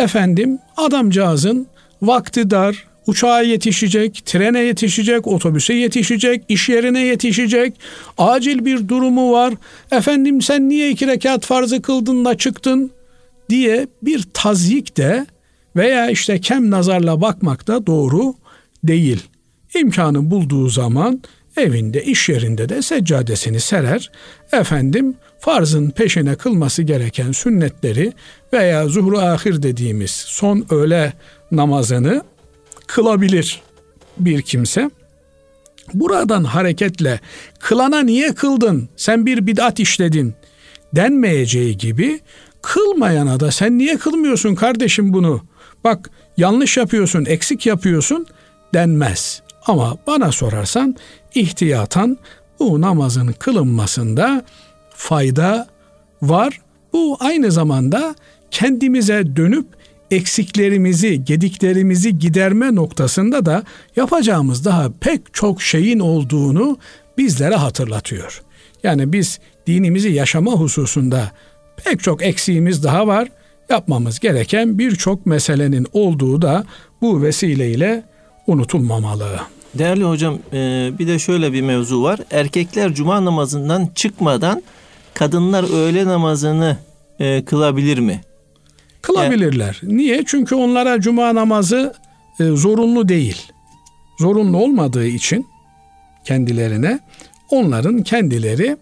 [0.00, 1.66] efendim adamcağızın
[2.02, 7.74] vakti dar, uçağa yetişecek, trene yetişecek, otobüse yetişecek, iş yerine yetişecek,
[8.18, 9.54] acil bir durumu var.
[9.90, 12.90] Efendim sen niye iki rekat farzı kıldın da çıktın
[13.50, 15.26] diye bir tazyik de
[15.76, 18.34] veya işte kem nazarla bakmak da doğru
[18.84, 19.22] değil.
[19.74, 21.22] İmkanı bulduğu zaman
[21.56, 24.10] evinde, iş yerinde de seccadesini serer.
[24.52, 28.12] Efendim farzın peşine kılması gereken sünnetleri
[28.52, 31.12] veya zuhru ahir dediğimiz son öğle
[31.52, 32.22] namazını
[32.86, 33.62] kılabilir
[34.18, 34.90] bir kimse.
[35.94, 37.20] Buradan hareketle
[37.60, 38.88] kılana niye kıldın?
[38.96, 40.34] Sen bir bid'at işledin
[40.94, 42.20] denmeyeceği gibi
[42.62, 45.42] kılmayana da sen niye kılmıyorsun kardeşim bunu?
[45.84, 48.26] Bak yanlış yapıyorsun, eksik yapıyorsun
[48.74, 49.42] denmez.
[49.66, 50.96] Ama bana sorarsan
[51.34, 52.18] ihtiyatan
[52.60, 54.44] bu namazın kılınmasında
[54.98, 55.66] fayda
[56.22, 56.60] var.
[56.92, 58.14] Bu aynı zamanda
[58.50, 59.66] kendimize dönüp
[60.10, 63.62] eksiklerimizi, gediklerimizi giderme noktasında da
[63.96, 66.78] yapacağımız daha pek çok şeyin olduğunu
[67.18, 68.42] bizlere hatırlatıyor.
[68.82, 71.30] Yani biz dinimizi yaşama hususunda
[71.84, 73.28] pek çok eksiğimiz daha var.
[73.70, 76.64] Yapmamız gereken birçok meselenin olduğu da
[77.00, 78.02] bu vesileyle
[78.46, 79.40] unutulmamalı.
[79.74, 82.20] Değerli hocam e, bir de şöyle bir mevzu var.
[82.30, 84.62] Erkekler cuma namazından çıkmadan
[85.18, 86.76] kadınlar öğle namazını
[87.20, 88.20] e, kılabilir mi?
[89.02, 89.78] Kılabilirler.
[89.82, 90.22] Yani, Niye?
[90.26, 91.94] Çünkü onlara cuma namazı
[92.40, 93.52] e, zorunlu değil.
[94.18, 95.46] Zorunlu olmadığı için
[96.24, 97.00] kendilerine
[97.50, 98.76] onların kendileri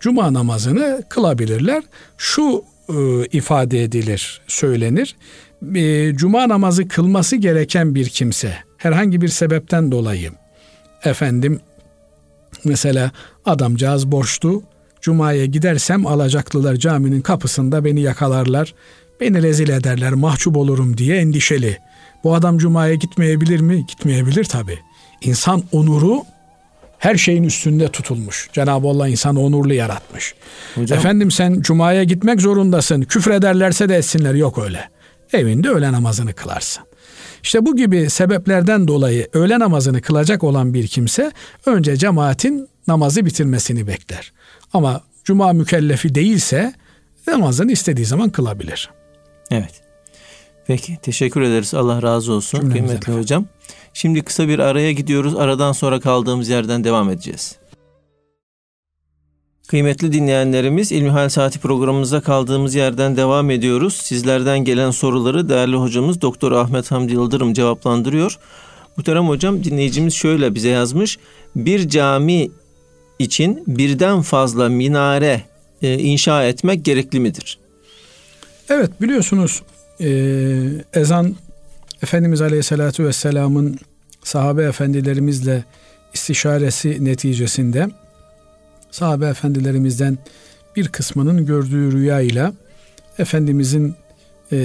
[0.00, 1.82] cuma namazını kılabilirler.
[2.16, 5.16] Şu e, ifade edilir, söylenir.
[5.74, 10.30] E, cuma namazı kılması gereken bir kimse herhangi bir sebepten dolayı
[11.04, 11.60] efendim
[12.64, 13.10] mesela
[13.44, 14.62] adamcağız borçlu
[15.00, 18.74] Cuma'ya gidersem alacaklılar caminin kapısında beni yakalarlar.
[19.20, 21.78] Beni rezil ederler, mahcup olurum diye endişeli.
[22.24, 23.86] Bu adam Cuma'ya gitmeyebilir mi?
[23.86, 24.78] Gitmeyebilir tabi.
[25.22, 26.22] İnsan onuru
[26.98, 28.48] her şeyin üstünde tutulmuş.
[28.52, 30.34] Cenab-ı Allah insanı onurlu yaratmış.
[30.74, 33.02] Hocam, Efendim sen cumaya gitmek zorundasın.
[33.02, 34.34] Küfrederlerse de etsinler.
[34.34, 34.88] Yok öyle.
[35.32, 36.84] Evinde öğle namazını kılarsın.
[37.42, 41.32] İşte bu gibi sebeplerden dolayı öğle namazını kılacak olan bir kimse
[41.66, 44.32] önce cemaatin namazı bitirmesini bekler.
[44.72, 46.72] Ama cuma mükellefi değilse
[47.26, 48.90] namazını istediği zaman kılabilir.
[49.50, 49.82] Evet.
[50.66, 51.74] Peki teşekkür ederiz.
[51.74, 53.22] Allah razı olsun Cümlemize kıymetli efendim.
[53.22, 53.46] hocam.
[53.94, 55.36] Şimdi kısa bir araya gidiyoruz.
[55.36, 57.56] Aradan sonra kaldığımız yerden devam edeceğiz.
[59.68, 63.94] Kıymetli dinleyenlerimiz İlmihal Saati programımıza kaldığımız yerden devam ediyoruz.
[63.94, 68.38] Sizlerden gelen soruları değerli hocamız Doktor Ahmet Hamdi Yıldırım cevaplandırıyor.
[68.96, 71.18] Muhterem hocam dinleyicimiz şöyle bize yazmış.
[71.56, 72.50] Bir cami
[73.18, 75.42] için birden fazla minare
[75.82, 77.58] e, inşa etmek gerekli midir?
[78.68, 79.62] Evet biliyorsunuz
[80.00, 80.08] e,
[80.94, 81.36] ezan
[82.02, 83.78] Efendimiz Aleyhisselatü Vesselam'ın
[84.24, 85.64] sahabe efendilerimizle
[86.14, 87.88] istişaresi neticesinde
[88.90, 90.18] sahabe efendilerimizden
[90.76, 92.52] bir kısmının gördüğü rüyayla
[93.18, 93.94] Efendimizin
[94.52, 94.58] e,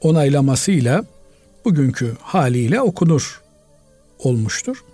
[0.00, 1.04] onaylamasıyla
[1.64, 3.40] bugünkü haliyle okunur
[4.18, 4.84] olmuştur.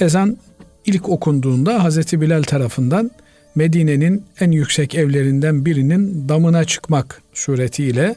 [0.00, 0.38] Ezan
[0.88, 3.10] ilk okunduğunda Hazreti Bilal tarafından
[3.54, 8.14] Medine'nin en yüksek evlerinden birinin damına çıkmak suretiyle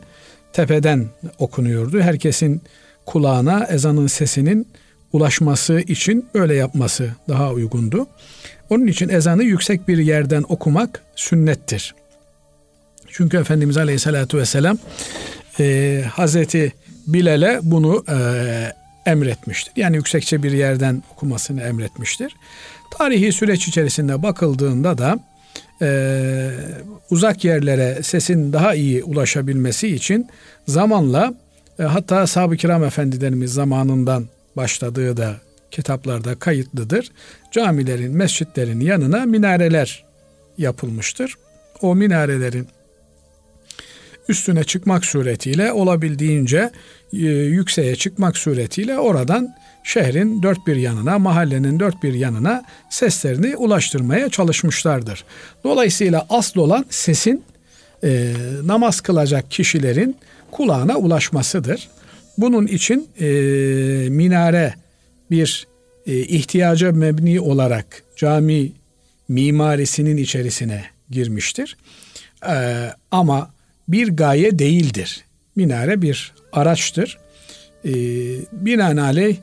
[0.54, 1.06] tepeden
[1.40, 2.02] okunuyordu.
[2.02, 2.62] Herkesin
[3.06, 4.68] kulağına ezanın sesinin
[5.14, 8.08] ulaşması için böyle yapması daha uygundu.
[8.70, 11.96] Onun için ezanı yüksek bir yerden okumak sünnettir.
[13.08, 14.78] Çünkü Efendimiz Aleyhisselatü Vesselam
[15.60, 16.74] e, Hazreti
[17.08, 18.18] Bilal'e bunu e,
[19.06, 19.74] emretmiştir.
[19.76, 22.36] Yani yüksekçe bir yerden okumasını emretmiştir.
[22.92, 25.20] Tarihi süreç içerisinde bakıldığında da
[25.82, 26.52] e,
[27.10, 30.28] uzak yerlere sesin daha iyi ulaşabilmesi için
[30.68, 31.34] zamanla
[31.80, 35.36] e, hatta Ashab-ı Kiram Efendilerimiz zamanından başladığı da
[35.72, 37.12] kitaplarda kayıtlıdır.
[37.52, 40.06] Camilerin, mescitlerin yanına minareler
[40.58, 41.36] yapılmıştır.
[41.82, 42.68] O minarelerin
[44.30, 46.72] üstüne çıkmak suretiyle olabildiğince
[47.12, 55.26] yükseğe çıkmak suretiyle oradan şehrin dört bir yanına, mahallenin dört bir yanına seslerini ulaştırmaya çalışmışlardır.
[55.64, 57.44] Dolayısıyla asıl olan sesin
[58.04, 60.16] e, namaz kılacak kişilerin
[60.52, 61.90] kulağına ulaşmasıdır.
[62.38, 63.26] Bunun için e,
[64.10, 64.74] minare
[65.32, 65.68] bir
[66.08, 68.72] e, ihtiyaca mebni olarak cami
[69.30, 71.78] mimarisinin içerisine girmiştir.
[72.48, 73.54] E, ama
[73.88, 75.26] bir gaye değildir.
[75.56, 77.18] Minare bir araçtır.
[77.86, 77.92] E,
[78.52, 79.38] binaenaleyh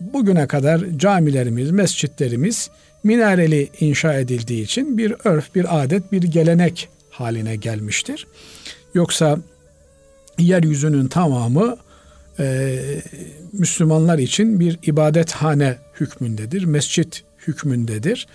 [0.00, 2.70] bugüne kadar camilerimiz, mescitlerimiz
[3.04, 8.26] minareli inşa edildiği için bir örf, bir adet, bir gelenek haline gelmiştir.
[8.94, 9.38] Yoksa
[10.38, 11.76] yeryüzünün tamamı
[12.38, 12.78] e,
[13.52, 18.26] Müslümanlar için bir ibadethane hükmündedir, mescit hükmündedir.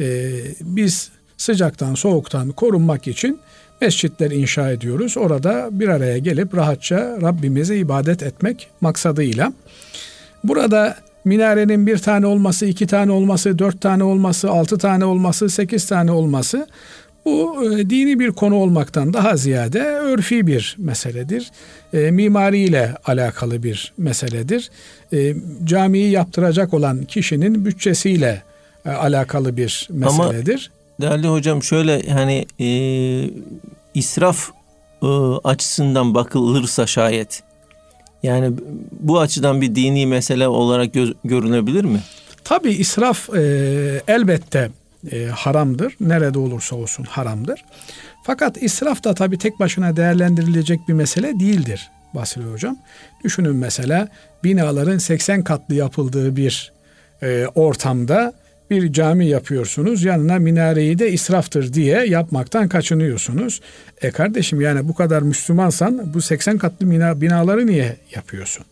[0.00, 3.40] E, biz sıcaktan, soğuktan korunmak için
[3.80, 5.16] mescitler inşa ediyoruz.
[5.16, 9.52] Orada bir araya gelip rahatça Rabbimize ibadet etmek maksadıyla.
[10.44, 15.86] Burada minarenin bir tane olması, iki tane olması, dört tane olması, altı tane olması, sekiz
[15.86, 16.66] tane olması
[17.28, 21.50] bu e, dini bir konu olmaktan daha ziyade örfi bir meseledir.
[21.92, 24.70] E, mimariyle alakalı bir meseledir.
[25.12, 28.42] E, camiyi yaptıracak olan kişinin bütçesiyle
[28.86, 30.70] e, alakalı bir meseledir.
[31.00, 32.68] Değerli hocam şöyle hani e,
[33.94, 34.50] israf
[35.02, 35.06] e,
[35.44, 37.42] açısından bakılırsa şayet
[38.22, 38.52] yani
[39.00, 42.00] bu açıdan bir dini mesele olarak göz, görünebilir mi?
[42.44, 43.40] Tabi israf e,
[44.08, 44.70] elbette
[45.12, 45.96] e, haramdır.
[46.00, 47.64] Nerede olursa olsun haramdır.
[48.24, 52.78] Fakat israf da tabi tek başına değerlendirilecek bir mesele değildir Basri Hocam.
[53.24, 54.08] Düşünün mesela
[54.44, 56.72] binaların 80 katlı yapıldığı bir
[57.22, 58.32] e, ortamda
[58.70, 60.04] bir cami yapıyorsunuz.
[60.04, 63.60] Yanına minareyi de israftır diye yapmaktan kaçınıyorsunuz.
[64.02, 68.64] E kardeşim yani bu kadar Müslümansan bu 80 katlı bina, binaları niye yapıyorsun?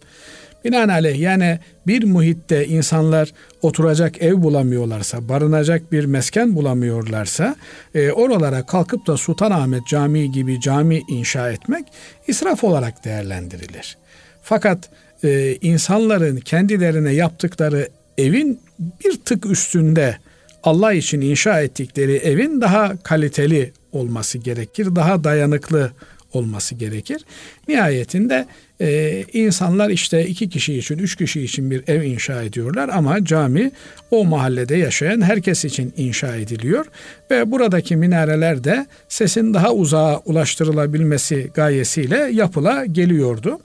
[0.65, 3.33] Binaenaleyh yani bir muhitte insanlar
[3.63, 7.57] oturacak ev bulamıyorlarsa, barınacak bir mesken bulamıyorlarsa
[7.95, 11.87] e, oralara kalkıp da Sultanahmet Camii gibi cami inşa etmek
[12.29, 13.99] israf olarak değerlendirilir.
[14.43, 14.79] Fakat
[15.25, 18.61] e, insanların kendilerine yaptıkları evin
[19.05, 20.17] bir tık üstünde
[20.63, 25.91] Allah için inşa ettikleri evin daha kaliteli olması gerekir, daha dayanıklı
[26.33, 27.25] olması gerekir.
[27.69, 28.47] Nihayetinde
[28.81, 33.71] e, insanlar işte iki kişi için, üç kişi için bir ev inşa ediyorlar ama cami
[34.11, 36.87] o mahallede yaşayan herkes için inşa ediliyor
[37.31, 43.61] ve buradaki minareler de sesin daha uzağa ulaştırılabilmesi gayesiyle yapıla geliyordu.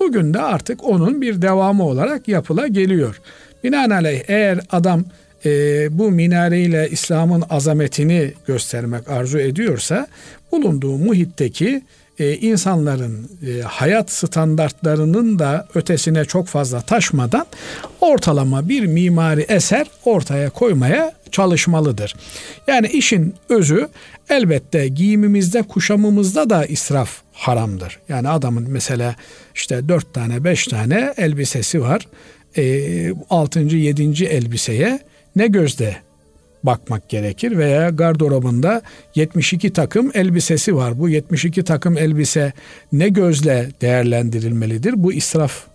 [0.00, 3.20] Bugün de artık onun bir devamı olarak yapıla geliyor.
[3.64, 5.04] Binaenaleyh eğer adam
[5.44, 5.48] e,
[5.98, 10.06] bu minareyle İslam'ın azametini göstermek arzu ediyorsa
[10.52, 11.82] bulunduğu muhitteki
[12.18, 17.46] e, insanların e, hayat standartlarının da ötesine çok fazla taşmadan
[18.00, 22.14] ortalama bir mimari eser ortaya koymaya çalışmalıdır.
[22.66, 23.88] Yani işin özü
[24.30, 27.98] elbette giyimimizde, kuşamımızda da israf haramdır.
[28.08, 29.14] Yani adamın mesela
[29.54, 32.06] işte dört tane, beş tane elbisesi var.
[32.56, 35.00] E, altıncı, yedinci elbiseye
[35.36, 35.96] ne gözde
[36.64, 38.82] bakmak gerekir veya gardırobunda
[39.14, 40.98] 72 takım elbisesi var.
[40.98, 42.52] Bu 72 takım elbise
[42.92, 44.94] ne gözle değerlendirilmelidir?
[44.96, 45.66] Bu israf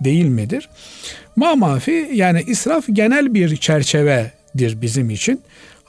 [0.00, 0.68] değil midir?
[1.36, 5.40] Mamafi yani israf genel bir çerçevedir bizim için.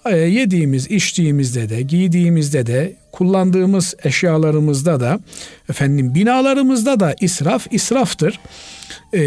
[0.06, 5.20] E, yediğimiz, içtiğimizde de, giydiğimizde de, kullandığımız eşyalarımızda da,
[5.70, 8.40] efendim binalarımızda da israf israftır.
[9.14, 9.20] E,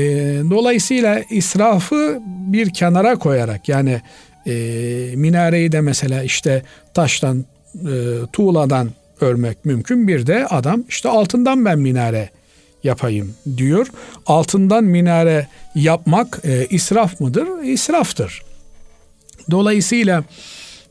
[0.50, 4.00] dolayısıyla israfı bir kenara koyarak yani
[4.46, 4.52] e,
[5.16, 6.62] minareyi de mesela işte
[6.94, 7.94] taştan, e,
[8.32, 10.08] tuğladan örmek mümkün.
[10.08, 12.30] Bir de adam işte altından ben minare
[12.84, 13.86] yapayım diyor.
[14.26, 17.62] Altından minare yapmak e, israf mıdır?
[17.62, 18.42] İsraftır.
[19.50, 20.24] Dolayısıyla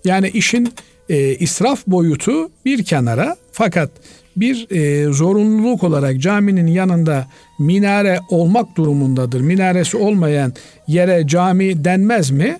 [0.05, 0.73] yani işin
[1.09, 3.91] e, israf boyutu bir kenara fakat
[4.35, 7.27] bir e, zorunluluk olarak caminin yanında
[7.59, 9.41] minare olmak durumundadır.
[9.41, 10.53] Minaresi olmayan
[10.87, 12.59] yere cami denmez mi?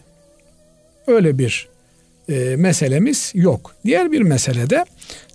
[1.08, 1.68] Öyle bir
[2.30, 3.76] e, meselemiz yok.
[3.86, 4.86] Diğer bir mesele de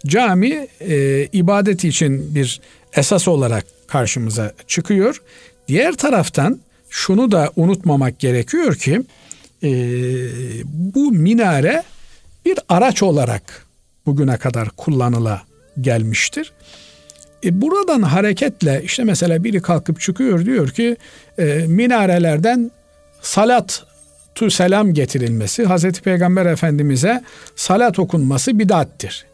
[0.07, 2.61] cami e, ibadet için bir
[2.97, 5.23] esas olarak karşımıza çıkıyor.
[5.69, 9.03] Diğer taraftan şunu da unutmamak gerekiyor ki
[9.62, 9.71] e,
[10.64, 11.83] bu minare
[12.44, 13.66] bir araç olarak
[14.07, 15.42] bugüne kadar kullanıla
[15.80, 16.52] gelmiştir.
[17.44, 20.96] E, buradan hareketle işte mesela biri kalkıp çıkıyor diyor ki
[21.38, 22.70] e, minarelerden
[23.22, 23.85] salat
[24.35, 27.22] tu selam getirilmesi, Hazreti Peygamber Efendimiz'e
[27.57, 29.26] salat okunması bidattir.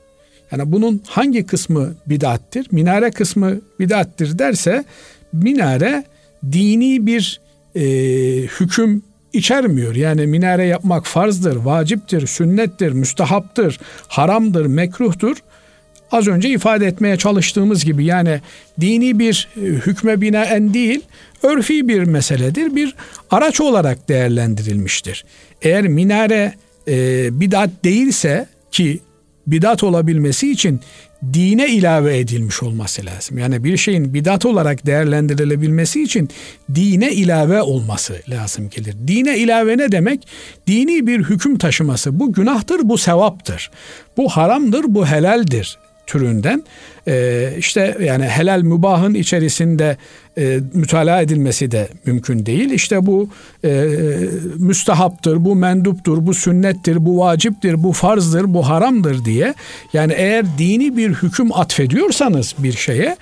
[0.52, 2.66] Yani bunun hangi kısmı bidattir?
[2.70, 4.84] Minare kısmı bidattir derse
[5.32, 6.04] minare
[6.52, 7.40] dini bir
[7.74, 7.82] e,
[8.46, 9.94] hüküm içermiyor.
[9.94, 15.36] Yani minare yapmak farzdır, vaciptir, sünnettir, müstahaptır, haramdır, mekruhtur.
[16.12, 18.40] Az önce ifade etmeye çalıştığımız gibi yani
[18.80, 21.00] dini bir e, hükme binaen değil,
[21.42, 22.74] örfi bir meseledir.
[22.76, 22.94] Bir
[23.30, 25.24] araç olarak değerlendirilmiştir.
[25.62, 26.54] Eğer minare
[26.88, 29.00] e, bidat değilse ki
[29.46, 30.80] bidat olabilmesi için
[31.32, 33.38] dine ilave edilmiş olması lazım.
[33.38, 36.28] Yani bir şeyin bidat olarak değerlendirilebilmesi için
[36.74, 38.94] dine ilave olması lazım gelir.
[39.06, 40.28] Dine ilave ne demek?
[40.66, 42.20] Dini bir hüküm taşıması.
[42.20, 43.70] Bu günahtır, bu sevaptır.
[44.16, 45.78] Bu haramdır, bu helaldir
[46.10, 46.62] türünden
[47.08, 49.96] e, işte yani helal mübahın içerisinde
[50.38, 52.70] e, mütalaa edilmesi de mümkün değil.
[52.70, 53.28] İşte bu
[53.64, 53.86] e,
[54.56, 59.54] müstehaptır, bu menduptur, bu sünnettir, bu vaciptir, bu farzdır, bu haramdır diye.
[59.92, 63.16] Yani eğer dini bir hüküm atfediyorsanız bir şeye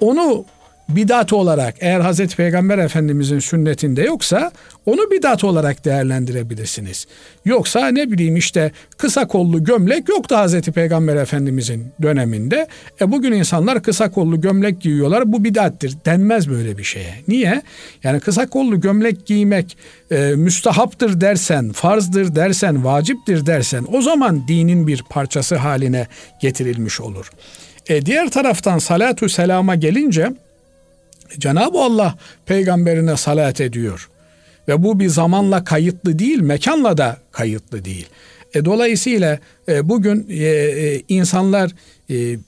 [0.00, 0.44] onu
[0.88, 4.52] bidat olarak eğer Hazreti Peygamber Efendimizin sünnetinde yoksa
[4.86, 7.06] onu bidat olarak değerlendirebilirsiniz.
[7.44, 12.68] Yoksa ne bileyim işte kısa kollu gömlek yoktu Hazreti Peygamber Efendimizin döneminde.
[13.00, 17.14] E bugün insanlar kısa kollu gömlek giyiyorlar bu bidattir denmez böyle bir şeye.
[17.28, 17.62] Niye?
[18.04, 19.76] Yani kısa kollu gömlek giymek
[20.10, 26.06] e, müstahaptır dersen, farzdır dersen, vaciptir dersen o zaman dinin bir parçası haline
[26.40, 27.30] getirilmiş olur.
[27.88, 30.32] E diğer taraftan salatu selama gelince
[31.38, 34.08] Cenab-ı Allah peygamberine salat ediyor.
[34.68, 38.06] Ve bu bir zamanla kayıtlı değil, mekanla da kayıtlı değil.
[38.54, 39.38] E, dolayısıyla
[39.68, 41.70] e, bugün e, e, insanlar
[42.10, 42.38] e,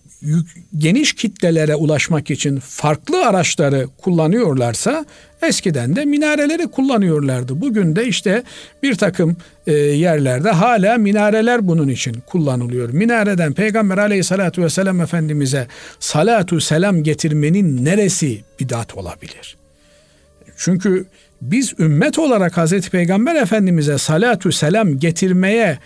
[0.78, 5.04] geniş kitlelere ulaşmak için farklı araçları kullanıyorlarsa
[5.42, 7.60] eskiden de minareleri kullanıyorlardı.
[7.60, 8.42] Bugün de işte
[8.82, 12.90] bir takım e, yerlerde hala minareler bunun için kullanılıyor.
[12.90, 15.66] Minareden Peygamber aleyhissalatu vesselam Efendimiz'e
[16.00, 19.56] salatu selam getirmenin neresi bidat olabilir?
[20.56, 21.06] Çünkü
[21.42, 25.78] biz ümmet olarak Hazreti Peygamber Efendimiz'e salatu selam getirmeye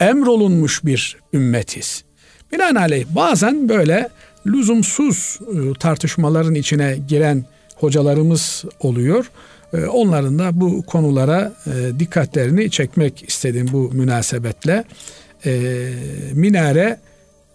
[0.00, 2.04] emrolunmuş bir ümmetiz.
[2.52, 4.08] Binaenaleyh bazen böyle
[4.46, 7.44] lüzumsuz e, tartışmaların içine giren
[7.82, 9.30] hocalarımız oluyor.
[9.72, 14.84] E, onların da bu konulara e, dikkatlerini çekmek istedim bu münasebetle.
[16.32, 17.00] Minare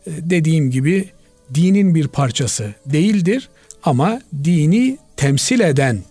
[0.07, 1.09] dediğim gibi
[1.53, 3.49] dinin bir parçası değildir
[3.83, 6.03] ama dini temsil eden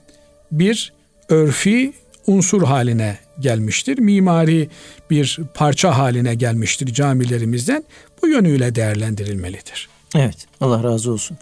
[0.53, 0.93] bir
[1.29, 1.93] örfi
[2.27, 3.99] unsur haline gelmiştir.
[3.99, 4.69] Mimari
[5.11, 7.85] bir parça haline gelmiştir camilerimizden.
[8.23, 9.89] Bu yönüyle değerlendirilmelidir.
[10.17, 11.39] Evet Allah razı olsun.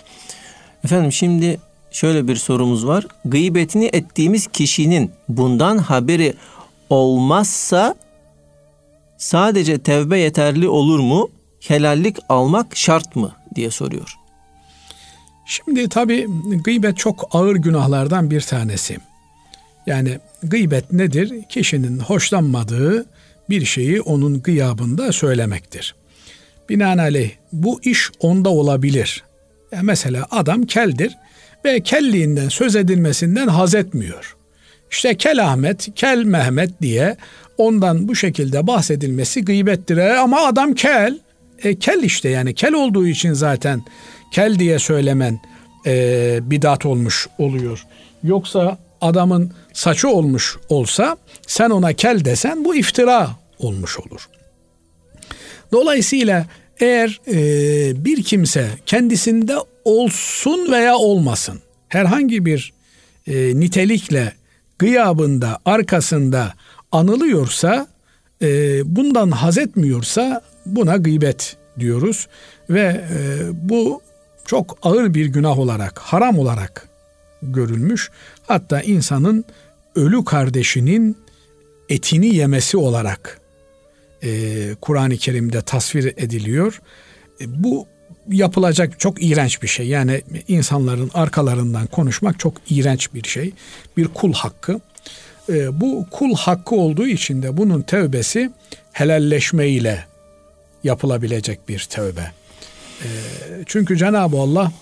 [0.85, 1.59] Efendim şimdi
[1.95, 3.07] şöyle bir sorumuz var.
[3.25, 6.35] Gıybetini ettiğimiz kişinin bundan haberi
[6.91, 7.95] olmazsa
[9.19, 11.31] sadece tevbe yeterli olur mu?
[11.61, 14.15] Helallik almak şart mı diye soruyor.
[15.47, 16.27] Şimdi tabi
[16.65, 18.99] gıybet çok ağır günahlardan bir tanesi.
[19.87, 21.43] Yani gıybet nedir?
[21.49, 23.07] Kişinin hoşlanmadığı
[23.51, 25.95] bir şeyi onun gıyabında söylemektir.
[26.69, 29.25] Binaenaleyh bu iş onda olabilir.
[29.73, 31.17] Yani mesela adam keldir
[31.65, 34.37] ve kelliğinden söz edilmesinden haz etmiyor.
[34.91, 37.17] İşte Kel Ahmet, Kel Mehmet diye
[37.59, 39.97] ondan bu şekilde bahsedilmesi gıybettir.
[39.97, 41.19] E, ama adam kel,
[41.63, 43.83] e, kel işte yani kel olduğu için zaten
[44.33, 45.41] kel diye söylemen
[45.87, 47.87] e, bidat olmuş oluyor.
[48.23, 54.29] Yoksa adamın saçı olmuş olsa sen ona kel desen bu iftira olmuş olur.
[55.73, 56.47] Dolayısıyla
[56.81, 62.73] eğer e, bir kimse kendisinde olsun veya olmasın herhangi bir
[63.27, 64.33] e, nitelikle
[64.79, 66.55] gıyabında arkasında
[66.93, 67.87] anılıyorsa
[68.43, 72.29] e, bundan haz etmiyorsa buna gıybet diyoruz
[72.71, 74.03] ve e, bu
[74.47, 76.89] çok ağır bir günah olarak haram olarak
[77.43, 78.11] görülmüş.
[78.47, 79.45] Hatta insanın
[79.95, 81.17] ölü kardeşinin
[81.89, 83.41] etini yemesi olarak
[84.25, 86.81] e, Kur'an-ı Kerim'de tasvir ediliyor.
[87.41, 87.87] E, bu
[88.29, 89.87] yapılacak çok iğrenç bir şey.
[89.89, 93.53] Yani insanların arkalarından konuşmak çok iğrenç bir şey.
[93.97, 94.81] Bir kul hakkı.
[95.49, 98.51] E, bu kul hakkı olduğu için de bunun tevbesi
[98.93, 100.05] helalleşme ile
[100.85, 102.31] yapılabilecek bir tevbe.
[103.03, 103.09] E,
[103.67, 104.73] çünkü Cenab-ı Allah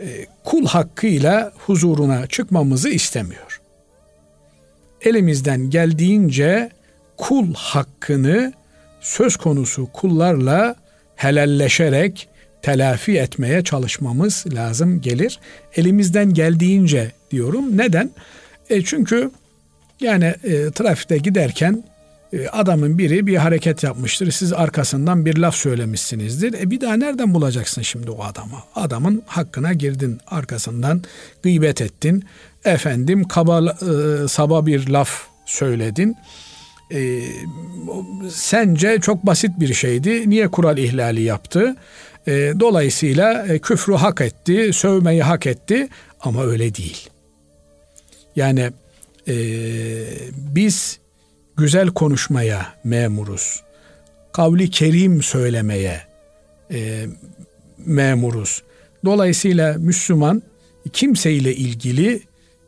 [0.00, 3.60] e, kul hakkıyla huzuruna çıkmamızı istemiyor.
[5.00, 6.70] Elimizden geldiğince
[7.16, 8.52] kul hakkını
[9.02, 10.74] söz konusu kullarla
[11.16, 12.28] helalleşerek
[12.62, 15.38] telafi etmeye çalışmamız lazım gelir.
[15.76, 17.76] Elimizden geldiğince diyorum.
[17.76, 18.10] Neden?
[18.70, 19.30] E çünkü
[20.00, 21.84] yani e, trafikte giderken
[22.32, 24.30] e, adamın biri bir hareket yapmıştır.
[24.30, 26.54] Siz arkasından bir laf söylemişsinizdir.
[26.60, 28.56] E bir daha nereden bulacaksın şimdi o adamı?
[28.74, 30.18] Adamın hakkına girdin.
[30.26, 31.02] Arkasından
[31.42, 32.24] gıybet ettin.
[32.64, 36.16] Efendim kaba e, saba bir laf söyledin.
[36.92, 37.22] E,
[38.30, 40.30] sence çok basit bir şeydi.
[40.30, 41.76] Niye kural ihlali yaptı?
[42.26, 45.88] E, dolayısıyla e, küfrü hak etti, sövmeyi hak etti
[46.20, 47.08] ama öyle değil.
[48.36, 48.70] Yani
[49.28, 49.34] e,
[50.36, 50.98] biz
[51.56, 53.62] güzel konuşmaya memuruz.
[54.32, 56.00] Kavli kerim söylemeye
[56.72, 57.06] e,
[57.78, 58.62] memuruz.
[59.04, 60.42] Dolayısıyla Müslüman
[60.92, 62.22] kimseyle ilgili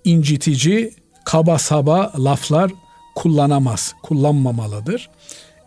[0.05, 0.95] incitici,
[1.25, 2.71] kaba saba laflar
[3.15, 5.11] kullanamaz, kullanmamalıdır.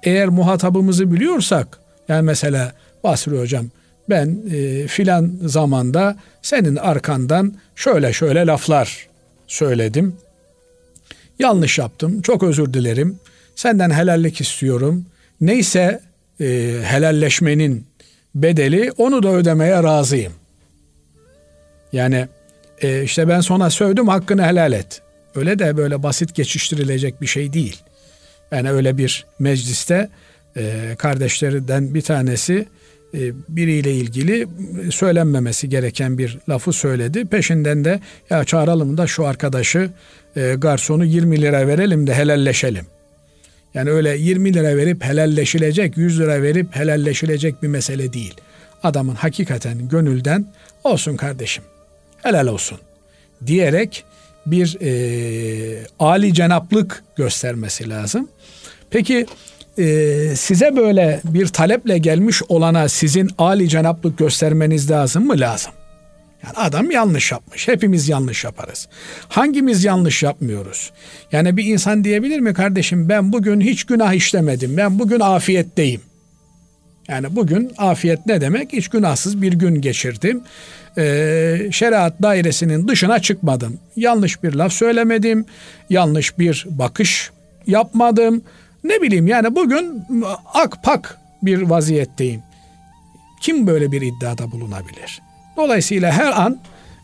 [0.04, 2.74] Eğer muhatabımızı biliyorsak, yani mesela
[3.04, 3.66] Basri Hocam
[4.10, 9.08] ben e, filan zamanda senin arkandan şöyle şöyle laflar
[9.48, 10.16] söyledim.
[11.40, 12.22] Yanlış yaptım.
[12.22, 13.20] Çok özür dilerim.
[13.56, 15.06] Senden helallik istiyorum.
[15.42, 16.02] Neyse
[16.42, 16.46] e,
[16.84, 17.86] helalleşmenin
[18.36, 20.34] bedeli onu da ödemeye razıyım.
[21.94, 22.28] Yani
[22.82, 25.02] e, işte ben sana sövdüm hakkını helal et.
[25.36, 27.78] Öyle de böyle basit geçiştirilecek bir şey değil.
[28.52, 30.10] Yani öyle bir mecliste
[30.58, 32.66] e, kardeşlerinden bir tanesi
[33.14, 33.20] e,
[33.50, 34.48] biriyle ilgili
[34.92, 37.26] söylenmemesi gereken bir lafı söyledi.
[37.26, 38.00] Peşinden de
[38.30, 39.90] ya çağıralım da şu arkadaşı
[40.36, 42.86] e, garsonu 20 lira verelim de helalleşelim.
[43.74, 48.36] Yani öyle 20 lira verip helalleşilecek, 100 lira verip helalleşilecek bir mesele değil.
[48.84, 50.46] Adamın hakikaten gönülden
[50.84, 51.64] olsun kardeşim,
[52.24, 52.78] helal olsun
[53.48, 54.04] diyerek
[54.52, 58.30] bir e, ali cenaplık göstermesi lazım.
[58.90, 59.26] Peki
[59.78, 65.40] e, size böyle bir taleple gelmiş olana sizin ali cenaplık göstermeniz lazım mı?
[65.40, 65.72] Lazım.
[66.44, 67.68] Yani adam yanlış yapmış.
[67.68, 68.88] Hepimiz yanlış yaparız.
[69.30, 70.92] Hangimiz yanlış yapmıyoruz?
[71.32, 74.78] Yani bir insan diyebilir mi kardeşim ben bugün hiç günah işlemedim.
[74.78, 76.02] Ben bugün afiyetteyim.
[77.08, 78.74] Yani bugün afiyet ne demek?
[78.74, 80.42] Hiç günahsız bir gün geçirdim.
[80.98, 83.80] Ee, şeriat dairesinin dışına çıkmadım.
[83.96, 85.46] Yanlış bir laf söylemedim.
[85.90, 87.32] Yanlış bir bakış
[87.68, 88.42] yapmadım.
[88.84, 90.04] Ne bileyim yani bugün
[90.54, 92.42] akpak bir vaziyetteyim.
[93.42, 95.22] Kim böyle bir iddiada bulunabilir?
[95.58, 96.60] Dolayısıyla her an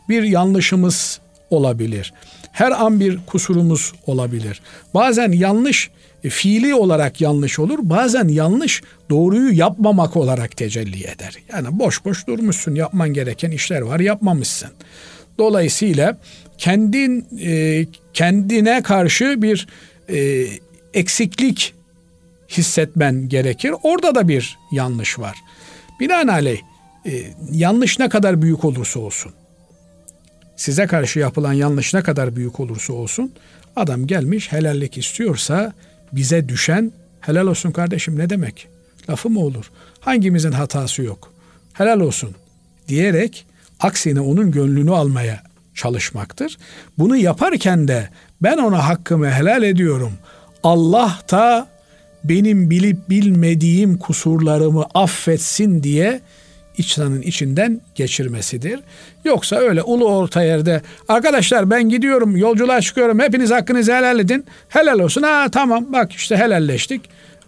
[0.10, 1.20] bir yanlışımız
[1.54, 2.14] olabilir.
[2.52, 4.62] Her an bir kusurumuz olabilir.
[4.94, 5.90] Bazen yanlış
[6.24, 7.80] e, fiili olarak yanlış olur.
[7.82, 11.36] Bazen yanlış doğruyu yapmamak olarak tecelli eder.
[11.54, 12.76] Yani boş boş durmuşsun.
[12.76, 14.70] Yapman gereken işler var, yapmamışsın.
[15.38, 16.18] Dolayısıyla
[16.58, 19.68] kendin e, kendine karşı bir
[20.10, 20.48] e,
[20.94, 21.74] eksiklik
[22.50, 23.74] hissetmen gerekir.
[23.84, 25.38] Orada da bir yanlış var.
[26.00, 26.62] Binaenaleyh
[27.52, 29.34] yanlış ne kadar büyük olursa olsun
[30.64, 33.32] size karşı yapılan yanlış ne kadar büyük olursa olsun
[33.76, 35.74] adam gelmiş helallik istiyorsa
[36.12, 36.92] bize düşen
[37.22, 38.68] helal olsun kardeşim ne demek?
[39.10, 39.72] Lafı mı olur?
[40.00, 41.34] Hangimizin hatası yok?
[41.74, 42.36] Helal olsun
[42.88, 43.46] diyerek
[43.80, 45.44] aksine onun gönlünü almaya
[45.76, 46.58] çalışmaktır.
[46.98, 48.10] Bunu yaparken de
[48.42, 50.14] ben ona hakkımı helal ediyorum.
[50.64, 51.68] Allah da
[52.24, 56.22] benim bilip bilmediğim kusurlarımı affetsin diye
[56.78, 58.80] içtanın içinden geçirmesidir.
[59.26, 64.46] Yoksa öyle ulu orta yerde arkadaşlar ben gidiyorum yolculuğa çıkıyorum hepiniz hakkınızı helal edin.
[64.70, 67.02] Helal olsun ha tamam bak işte helalleştik.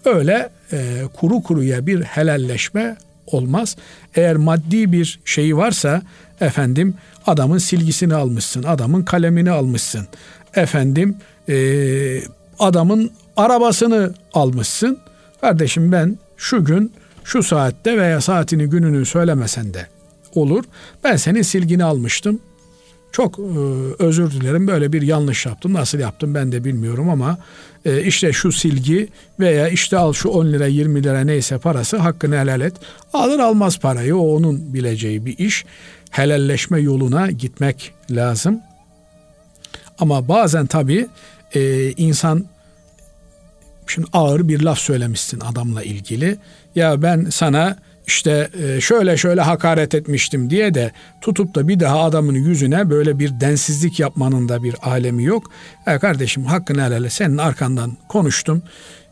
[0.06, 2.98] Öyle e, kuru kuruya bir helalleşme
[3.28, 3.76] olmaz.
[4.16, 6.02] Eğer maddi bir şeyi varsa
[6.42, 6.94] efendim
[7.28, 10.08] adamın silgisini almışsın, adamın kalemini almışsın.
[10.56, 11.18] Efendim
[11.50, 11.56] e,
[12.60, 15.00] adamın arabasını almışsın.
[15.42, 16.92] Kardeşim ben şu gün
[17.26, 19.88] şu saatte veya saatini gününü söylemesen de
[20.36, 20.64] olur.
[21.04, 22.40] Ben senin silgini almıştım.
[23.12, 23.44] Çok e,
[24.00, 25.74] özür dilerim böyle bir yanlış yaptım.
[25.74, 27.38] Nasıl yaptım ben de bilmiyorum ama
[27.86, 29.08] e, işte şu silgi
[29.40, 32.74] veya işte al şu 10 lira 20 lira neyse parası hakkını helal et.
[33.14, 35.66] Alır almaz parayı o onun bileceği bir iş.
[36.12, 38.60] Helalleşme yoluna gitmek lazım.
[40.00, 41.08] Ama bazen tabii
[41.56, 42.46] e, insan
[43.88, 46.38] şimdi ağır bir laf söylemişsin adamla ilgili.
[46.76, 47.78] Ya ben sana
[48.08, 53.20] işte e, şöyle şöyle hakaret etmiştim diye de tutup da bir daha adamın yüzüne böyle
[53.20, 55.52] bir densizlik yapmanın da bir alemi yok.
[55.88, 58.64] E kardeşim hakkını helal senin arkandan konuştum.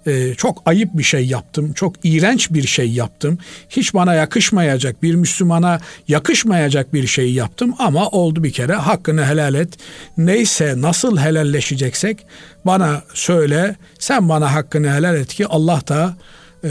[0.07, 3.37] Ee, çok ayıp bir şey yaptım, çok iğrenç bir şey yaptım.
[3.69, 9.53] Hiç bana yakışmayacak, bir Müslümana yakışmayacak bir şey yaptım ama oldu bir kere hakkını helal
[9.53, 9.69] et.
[10.17, 12.25] Neyse nasıl helalleşeceksek
[12.65, 16.15] bana söyle, sen bana hakkını helal et ki Allah da
[16.63, 16.69] e,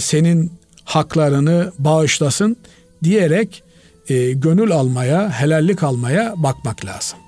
[0.00, 0.52] senin
[0.84, 2.56] haklarını bağışlasın
[3.04, 3.62] diyerek
[4.08, 7.18] e, gönül almaya, helallik almaya bakmak lazım.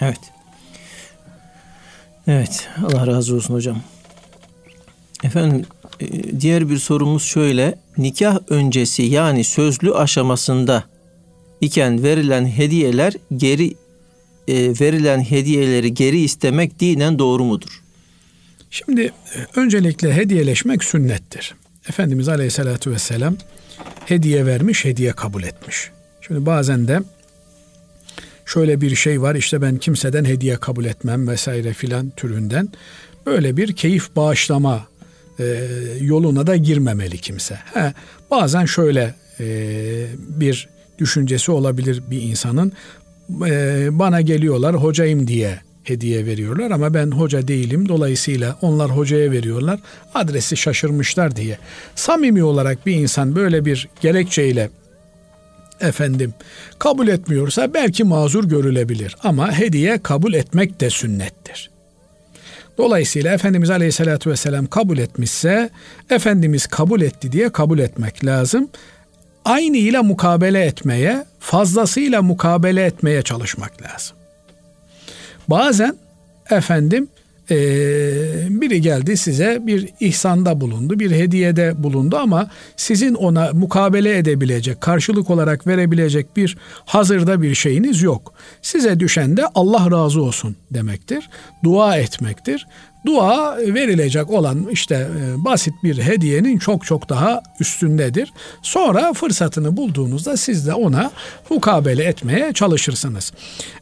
[0.00, 0.20] Evet.
[2.26, 2.68] Evet.
[2.84, 3.82] Allah razı olsun hocam.
[5.24, 5.66] Efendim
[6.00, 7.78] e, diğer bir sorumuz şöyle.
[7.98, 10.84] Nikah öncesi yani sözlü aşamasında
[11.60, 13.74] iken verilen hediyeler geri
[14.48, 17.82] e, verilen hediyeleri geri istemek dinen doğru mudur?
[18.70, 19.12] Şimdi e,
[19.56, 21.54] öncelikle hediyeleşmek sünnettir.
[21.88, 23.36] Efendimiz Aleyhisselatü Vesselam
[24.06, 25.90] hediye vermiş, hediye kabul etmiş.
[26.20, 27.00] Şimdi bazen de
[28.46, 32.68] şöyle bir şey var işte ben kimseden hediye kabul etmem vesaire filan türünden
[33.26, 34.86] böyle bir keyif bağışlama
[35.38, 35.44] e,
[36.00, 37.58] yoluna da girmemeli kimse.
[37.74, 37.92] He,
[38.30, 39.46] bazen şöyle e,
[40.18, 40.68] bir
[40.98, 42.72] düşüncesi olabilir bir insanın
[43.46, 47.88] e, bana geliyorlar hocayım diye hediye veriyorlar ama ben hoca değilim.
[47.88, 49.80] Dolayısıyla onlar hocaya veriyorlar.
[50.14, 51.58] Adresi şaşırmışlar diye.
[51.94, 54.70] Samimi olarak bir insan böyle bir gerekçeyle
[55.80, 56.34] efendim
[56.78, 61.70] kabul etmiyorsa belki mazur görülebilir ama hediye kabul etmek de sünnettir.
[62.78, 65.70] Dolayısıyla Efendimiz Aleyhisselatü Vesselam kabul etmişse
[66.10, 68.68] Efendimiz kabul etti diye kabul etmek lazım.
[69.44, 74.16] Aynı ile mukabele etmeye, fazlasıyla mukabele etmeye çalışmak lazım.
[75.48, 75.96] Bazen
[76.50, 77.08] efendim
[77.50, 77.56] e,
[78.50, 85.30] biri geldi size bir ihsanda bulundu, bir hediyede bulundu ama sizin ona mukabele edebilecek, karşılık
[85.30, 88.34] olarak verebilecek bir hazırda bir şeyiniz yok.
[88.62, 91.28] Size düşen de Allah razı olsun demektir.
[91.64, 92.66] Dua etmektir.
[93.06, 98.32] Dua verilecek olan işte e, basit bir hediyenin çok çok daha üstündedir.
[98.62, 101.10] Sonra fırsatını bulduğunuzda siz de ona
[101.50, 103.32] mukabele etmeye çalışırsınız.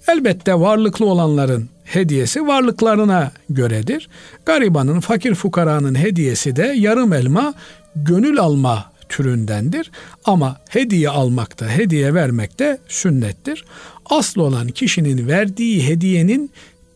[0.08, 4.08] Elbette varlıklı olanların hediyesi varlıklarına göredir.
[4.46, 7.54] Garibanın, fakir fukaranın hediyesi de yarım elma
[7.96, 9.90] gönül alma türündendir.
[10.24, 13.64] Ama hediye almakta, hediye vermekte sünnettir.
[14.06, 16.50] Asıl olan kişinin verdiği hediyenin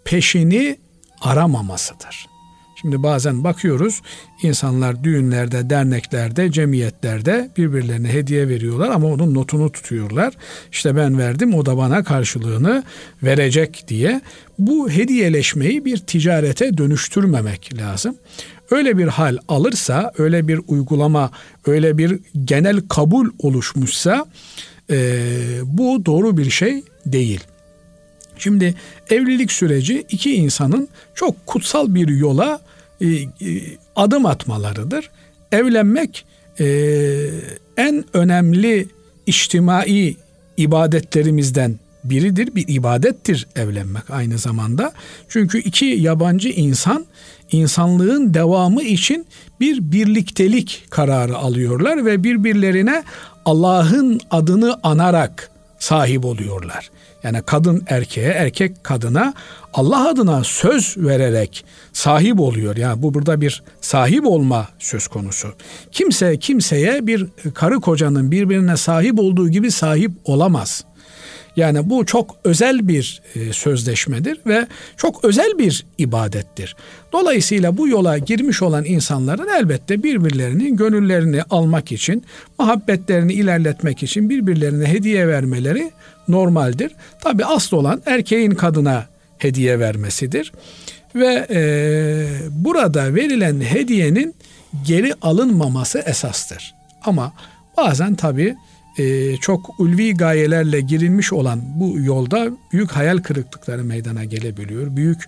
[0.04, 0.76] peşini
[1.20, 2.28] aramamasıdır.
[2.80, 4.02] Şimdi bazen bakıyoruz
[4.42, 10.34] insanlar düğünlerde, derneklerde, cemiyetlerde birbirlerine hediye veriyorlar ama onun notunu tutuyorlar.
[10.72, 12.84] İşte ben verdim o da bana karşılığını
[13.22, 14.20] verecek diye.
[14.58, 18.16] Bu hediyeleşmeyi bir ticarete dönüştürmemek lazım.
[18.70, 21.30] Öyle bir hal alırsa, öyle bir uygulama,
[21.66, 24.26] öyle bir genel kabul oluşmuşsa
[24.90, 25.20] e,
[25.64, 27.40] bu doğru bir şey değil.
[28.38, 28.74] Şimdi
[29.10, 32.60] evlilik süreci iki insanın çok kutsal bir yola
[33.00, 33.28] e, e,
[33.96, 35.10] adım atmalarıdır.
[35.52, 36.24] Evlenmek
[36.60, 36.66] e,
[37.76, 38.88] en önemli
[39.26, 40.16] içtimai
[40.56, 42.54] ibadetlerimizden biridir.
[42.54, 44.92] Bir ibadettir evlenmek aynı zamanda.
[45.28, 47.06] Çünkü iki yabancı insan
[47.52, 49.26] insanlığın devamı için
[49.60, 53.04] bir birliktelik kararı alıyorlar ve birbirlerine
[53.44, 56.90] Allah'ın adını anarak sahip oluyorlar.
[57.22, 59.34] Yani kadın erkeğe, erkek kadına
[59.74, 62.76] Allah adına söz vererek sahip oluyor.
[62.76, 65.48] Yani bu burada bir sahip olma söz konusu.
[65.92, 70.84] Kimse kimseye bir karı kocanın birbirine sahip olduğu gibi sahip olamaz.
[71.58, 76.76] Yani bu çok özel bir e, sözleşmedir ve çok özel bir ibadettir.
[77.12, 82.24] Dolayısıyla bu yola girmiş olan insanların elbette birbirlerinin gönüllerini almak için,
[82.58, 85.90] muhabbetlerini ilerletmek için birbirlerine hediye vermeleri
[86.28, 86.92] normaldir.
[87.20, 89.06] Tabi asıl olan erkeğin kadına
[89.38, 90.52] hediye vermesidir.
[91.14, 91.60] Ve e,
[92.50, 94.34] burada verilen hediyenin
[94.86, 96.74] geri alınmaması esastır.
[97.04, 97.32] Ama
[97.76, 98.56] bazen tabi
[98.98, 104.96] e, çok ulvi gayelerle girilmiş olan bu yolda büyük hayal kırıklıkları meydana gelebiliyor.
[104.96, 105.18] Büyük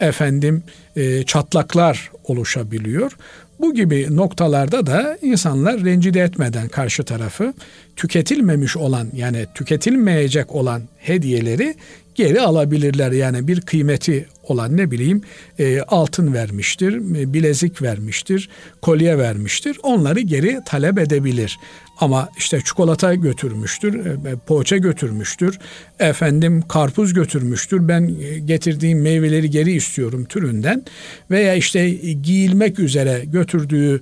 [0.00, 0.62] efendim
[0.96, 3.12] e, çatlaklar oluşabiliyor.
[3.60, 7.54] Bu gibi noktalarda da insanlar rencide etmeden karşı tarafı
[7.96, 11.74] tüketilmemiş olan yani tüketilmeyecek olan hediyeleri
[12.14, 13.12] geri alabilirler.
[13.12, 15.22] Yani bir kıymeti olan ne bileyim
[15.58, 16.94] e, altın vermiştir,
[17.34, 18.48] bilezik vermiştir,
[18.82, 19.78] kolye vermiştir.
[19.82, 21.58] Onları geri talep edebilir.
[22.00, 25.58] Ama işte çikolata götürmüştür, e, e, poğaça götürmüştür,
[25.98, 27.88] efendim karpuz götürmüştür.
[27.88, 30.82] Ben e, getirdiğim meyveleri geri istiyorum türünden
[31.30, 31.90] veya işte
[32.22, 34.00] giyilmek üzere götürdüğü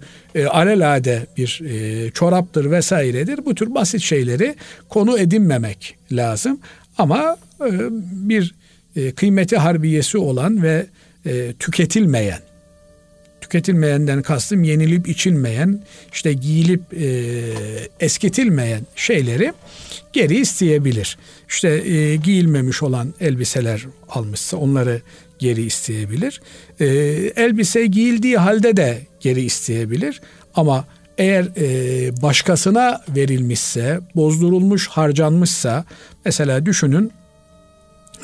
[0.51, 1.62] alelade bir
[2.14, 3.44] çoraptır vesairedir.
[3.44, 4.55] Bu tür basit şeyleri
[4.88, 6.61] konu edinmemek lazım.
[6.99, 7.36] Ama
[8.11, 8.55] bir
[9.16, 10.86] kıymeti harbiyesi olan ve
[11.59, 12.40] tüketilmeyen
[13.47, 15.80] tüketilmeyenden kastım yenilip içilmeyen,
[16.12, 17.07] işte giyilip e,
[18.01, 19.53] eskitilmeyen şeyleri
[20.12, 21.18] geri isteyebilir.
[21.49, 25.03] İşte e, giyilmemiş olan elbiseler almışsa onları
[25.38, 26.40] geri isteyebilir.
[26.80, 26.86] E,
[27.36, 30.20] elbise giyildiği halde de geri isteyebilir.
[30.55, 30.84] Ama
[31.18, 35.84] eğer e, başkasına verilmişse, bozdurulmuş, harcanmışsa,
[36.24, 37.12] mesela düşünün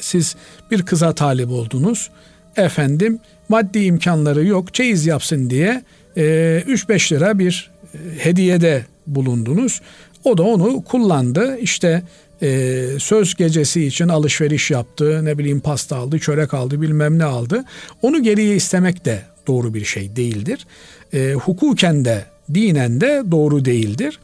[0.00, 0.36] siz
[0.70, 2.10] bir kıza talip oldunuz.
[2.56, 5.82] Efendim maddi imkanları yok çeyiz yapsın diye
[6.16, 6.22] e,
[6.66, 9.80] 3-5 lira bir e, hediyede bulundunuz.
[10.24, 11.58] O da onu kullandı.
[11.58, 12.02] İşte
[12.42, 17.64] e, söz gecesi için alışveriş yaptı, ne bileyim pasta aldı, çörek aldı, bilmem ne aldı.
[18.02, 20.66] Onu geriye istemek de doğru bir şey değildir.
[21.12, 22.24] E, hukuken de
[22.54, 24.18] dinen de doğru değildir.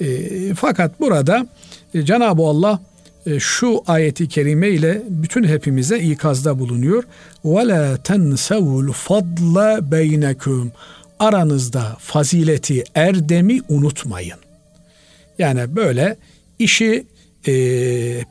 [0.00, 0.06] E,
[0.54, 1.46] fakat burada
[1.94, 2.95] e, Cenab-ı Allah e,
[3.39, 7.03] şu ayeti kerime ile bütün hepimize ikazda bulunuyor.
[7.45, 10.67] وَلَا تَنْسَوُ الْفَضْلَ بَيْنَكُمْ
[11.19, 14.39] Aranızda fazileti, erdemi unutmayın.
[15.39, 16.17] Yani böyle
[16.59, 17.05] işi
[17.47, 17.53] e,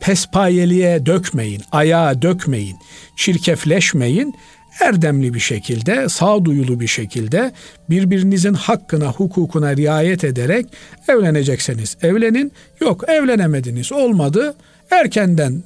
[0.00, 2.76] pespayeliğe dökmeyin, ayağa dökmeyin,
[3.16, 4.34] çirkefleşmeyin.
[4.80, 7.52] Erdemli bir şekilde, sağduyulu bir şekilde
[7.90, 10.66] birbirinizin hakkına, hukukuna riayet ederek
[11.08, 12.52] evlenecekseniz evlenin.
[12.80, 14.54] Yok evlenemediniz, olmadı
[14.91, 15.63] erkenden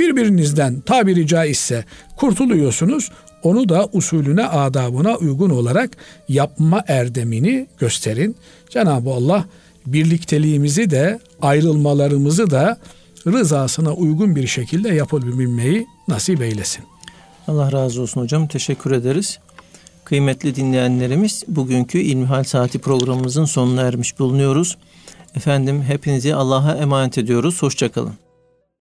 [0.00, 1.84] birbirinizden tabiri caizse
[2.16, 3.10] kurtuluyorsunuz.
[3.42, 5.90] Onu da usulüne, adabına uygun olarak
[6.28, 8.36] yapma erdemini gösterin.
[8.70, 9.44] Cenab-ı Allah
[9.86, 12.78] birlikteliğimizi de ayrılmalarımızı da
[13.26, 16.84] rızasına uygun bir şekilde yapabilmeyi nasip eylesin.
[17.48, 18.48] Allah razı olsun hocam.
[18.48, 19.38] Teşekkür ederiz.
[20.04, 24.76] Kıymetli dinleyenlerimiz bugünkü İlmihal Saati programımızın sonuna ermiş bulunuyoruz.
[25.36, 27.62] Efendim hepinizi Allah'a emanet ediyoruz.
[27.62, 28.27] Hoşçakalın.